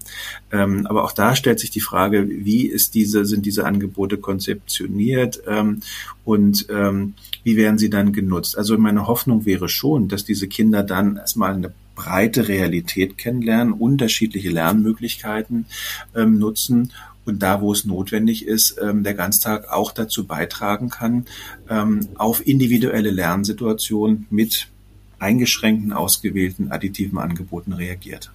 Ähm, 0.51 0.85
aber 0.87 1.03
auch 1.03 1.11
da 1.11 1.35
stellt 1.35 1.59
sich 1.59 1.71
die 1.71 1.81
Frage, 1.81 2.27
wie 2.29 2.67
ist 2.67 2.93
diese, 2.93 3.25
sind 3.25 3.45
diese 3.45 3.65
Angebote 3.65 4.17
konzeptioniert 4.17 5.41
ähm, 5.47 5.81
und 6.23 6.67
ähm, 6.69 7.13
wie 7.43 7.57
werden 7.57 7.77
sie 7.77 7.89
dann 7.89 8.11
genutzt? 8.11 8.57
Also 8.57 8.77
meine 8.77 9.07
Hoffnung 9.07 9.45
wäre 9.45 9.69
schon, 9.69 10.07
dass 10.07 10.25
diese 10.25 10.47
Kinder 10.47 10.83
dann 10.85 11.17
erstmal 11.17 11.53
eine 11.53 11.71
breite 11.95 12.47
Realität 12.47 13.17
kennenlernen, 13.17 13.73
unterschiedliche 13.73 14.49
Lernmöglichkeiten 14.49 15.65
ähm, 16.15 16.37
nutzen 16.37 16.91
und 17.25 17.41
da, 17.41 17.61
wo 17.61 17.71
es 17.71 17.85
notwendig 17.85 18.45
ist, 18.45 18.77
ähm, 18.81 19.03
der 19.03 19.15
Ganztag 19.15 19.71
auch 19.71 19.91
dazu 19.91 20.27
beitragen 20.27 20.89
kann, 20.89 21.25
ähm, 21.69 22.07
auf 22.15 22.45
individuelle 22.45 23.09
Lernsituationen 23.09 24.27
mit 24.29 24.67
eingeschränkten, 25.17 25.91
ausgewählten 25.93 26.71
additiven 26.71 27.17
Angeboten 27.17 27.73
reagiert. 27.73 28.31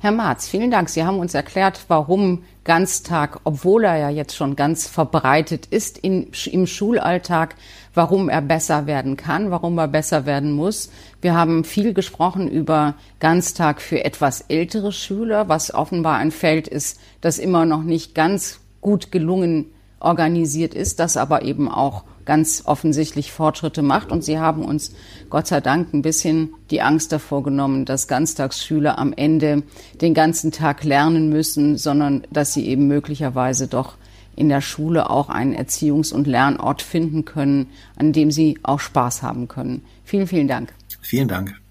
Herr 0.00 0.12
Marz, 0.12 0.48
vielen 0.48 0.70
Dank. 0.70 0.88
Sie 0.88 1.04
haben 1.04 1.18
uns 1.18 1.34
erklärt, 1.34 1.84
warum 1.88 2.44
Ganztag, 2.64 3.40
obwohl 3.44 3.84
er 3.84 3.96
ja 3.96 4.10
jetzt 4.10 4.36
schon 4.36 4.56
ganz 4.56 4.86
verbreitet 4.86 5.66
ist 5.66 5.98
in, 5.98 6.30
im 6.46 6.66
Schulalltag, 6.66 7.56
warum 7.94 8.28
er 8.28 8.42
besser 8.42 8.86
werden 8.86 9.16
kann, 9.16 9.50
warum 9.50 9.78
er 9.78 9.88
besser 9.88 10.26
werden 10.26 10.52
muss. 10.52 10.90
Wir 11.20 11.34
haben 11.34 11.64
viel 11.64 11.94
gesprochen 11.94 12.48
über 12.48 12.94
Ganztag 13.20 13.80
für 13.80 14.04
etwas 14.04 14.42
ältere 14.42 14.92
Schüler, 14.92 15.48
was 15.48 15.74
offenbar 15.74 16.16
ein 16.18 16.30
Feld 16.30 16.68
ist, 16.68 17.00
das 17.20 17.38
immer 17.38 17.64
noch 17.64 17.82
nicht 17.82 18.14
ganz 18.14 18.60
gut 18.80 19.12
gelungen 19.12 19.66
organisiert 20.00 20.74
ist, 20.74 21.00
das 21.00 21.16
aber 21.16 21.42
eben 21.42 21.68
auch 21.70 22.04
ganz 22.24 22.62
offensichtlich 22.64 23.32
Fortschritte 23.32 23.82
macht. 23.82 24.12
Und 24.12 24.24
Sie 24.24 24.38
haben 24.38 24.64
uns 24.64 24.94
Gott 25.30 25.46
sei 25.46 25.60
Dank 25.60 25.92
ein 25.92 26.02
bisschen 26.02 26.54
die 26.70 26.82
Angst 26.82 27.12
davor 27.12 27.42
genommen, 27.42 27.84
dass 27.84 28.08
Ganztagsschüler 28.08 28.98
am 28.98 29.12
Ende 29.12 29.62
den 30.00 30.14
ganzen 30.14 30.52
Tag 30.52 30.84
lernen 30.84 31.28
müssen, 31.28 31.78
sondern 31.78 32.26
dass 32.30 32.52
sie 32.52 32.66
eben 32.66 32.86
möglicherweise 32.86 33.66
doch 33.68 33.96
in 34.34 34.48
der 34.48 34.60
Schule 34.60 35.10
auch 35.10 35.28
einen 35.28 35.54
Erziehungs- 35.54 36.12
und 36.12 36.26
Lernort 36.26 36.82
finden 36.82 37.24
können, 37.24 37.68
an 37.96 38.12
dem 38.12 38.30
sie 38.30 38.58
auch 38.62 38.80
Spaß 38.80 39.22
haben 39.22 39.48
können. 39.48 39.84
Vielen, 40.04 40.26
vielen 40.26 40.48
Dank. 40.48 40.72
Vielen 41.00 41.28
Dank. 41.28 41.61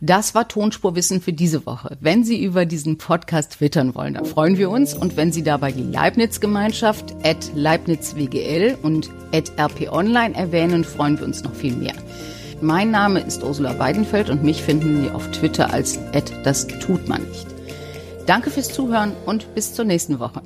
Das 0.00 0.34
war 0.36 0.46
Tonspurwissen 0.46 1.20
für 1.20 1.32
diese 1.32 1.66
Woche. 1.66 1.96
Wenn 2.00 2.22
Sie 2.22 2.40
über 2.42 2.66
diesen 2.66 2.98
Podcast 2.98 3.54
twittern 3.54 3.96
wollen, 3.96 4.14
dann 4.14 4.26
freuen 4.26 4.56
wir 4.56 4.70
uns. 4.70 4.94
Und 4.94 5.16
wenn 5.16 5.32
Sie 5.32 5.42
dabei 5.42 5.72
die 5.72 5.82
Leibniz-Gemeinschaft 5.82 7.16
at 7.24 7.50
LeibnizWGL 7.56 8.78
und 8.82 9.10
at 9.32 9.50
RP 9.58 9.90
Online 9.90 10.36
erwähnen, 10.36 10.84
freuen 10.84 11.18
wir 11.18 11.26
uns 11.26 11.42
noch 11.42 11.54
viel 11.54 11.74
mehr. 11.74 11.94
Mein 12.60 12.92
Name 12.92 13.20
ist 13.20 13.42
Ursula 13.42 13.78
Weidenfeld 13.80 14.30
und 14.30 14.44
mich 14.44 14.62
finden 14.62 15.02
Sie 15.02 15.10
auf 15.10 15.28
Twitter 15.32 15.72
als 15.72 15.98
at 16.12 16.32
das 16.44 16.68
tut 16.68 17.08
man 17.08 17.22
nicht. 17.22 17.46
Danke 18.26 18.50
fürs 18.50 18.72
Zuhören 18.72 19.12
und 19.26 19.52
bis 19.54 19.74
zur 19.74 19.84
nächsten 19.84 20.20
Woche. 20.20 20.42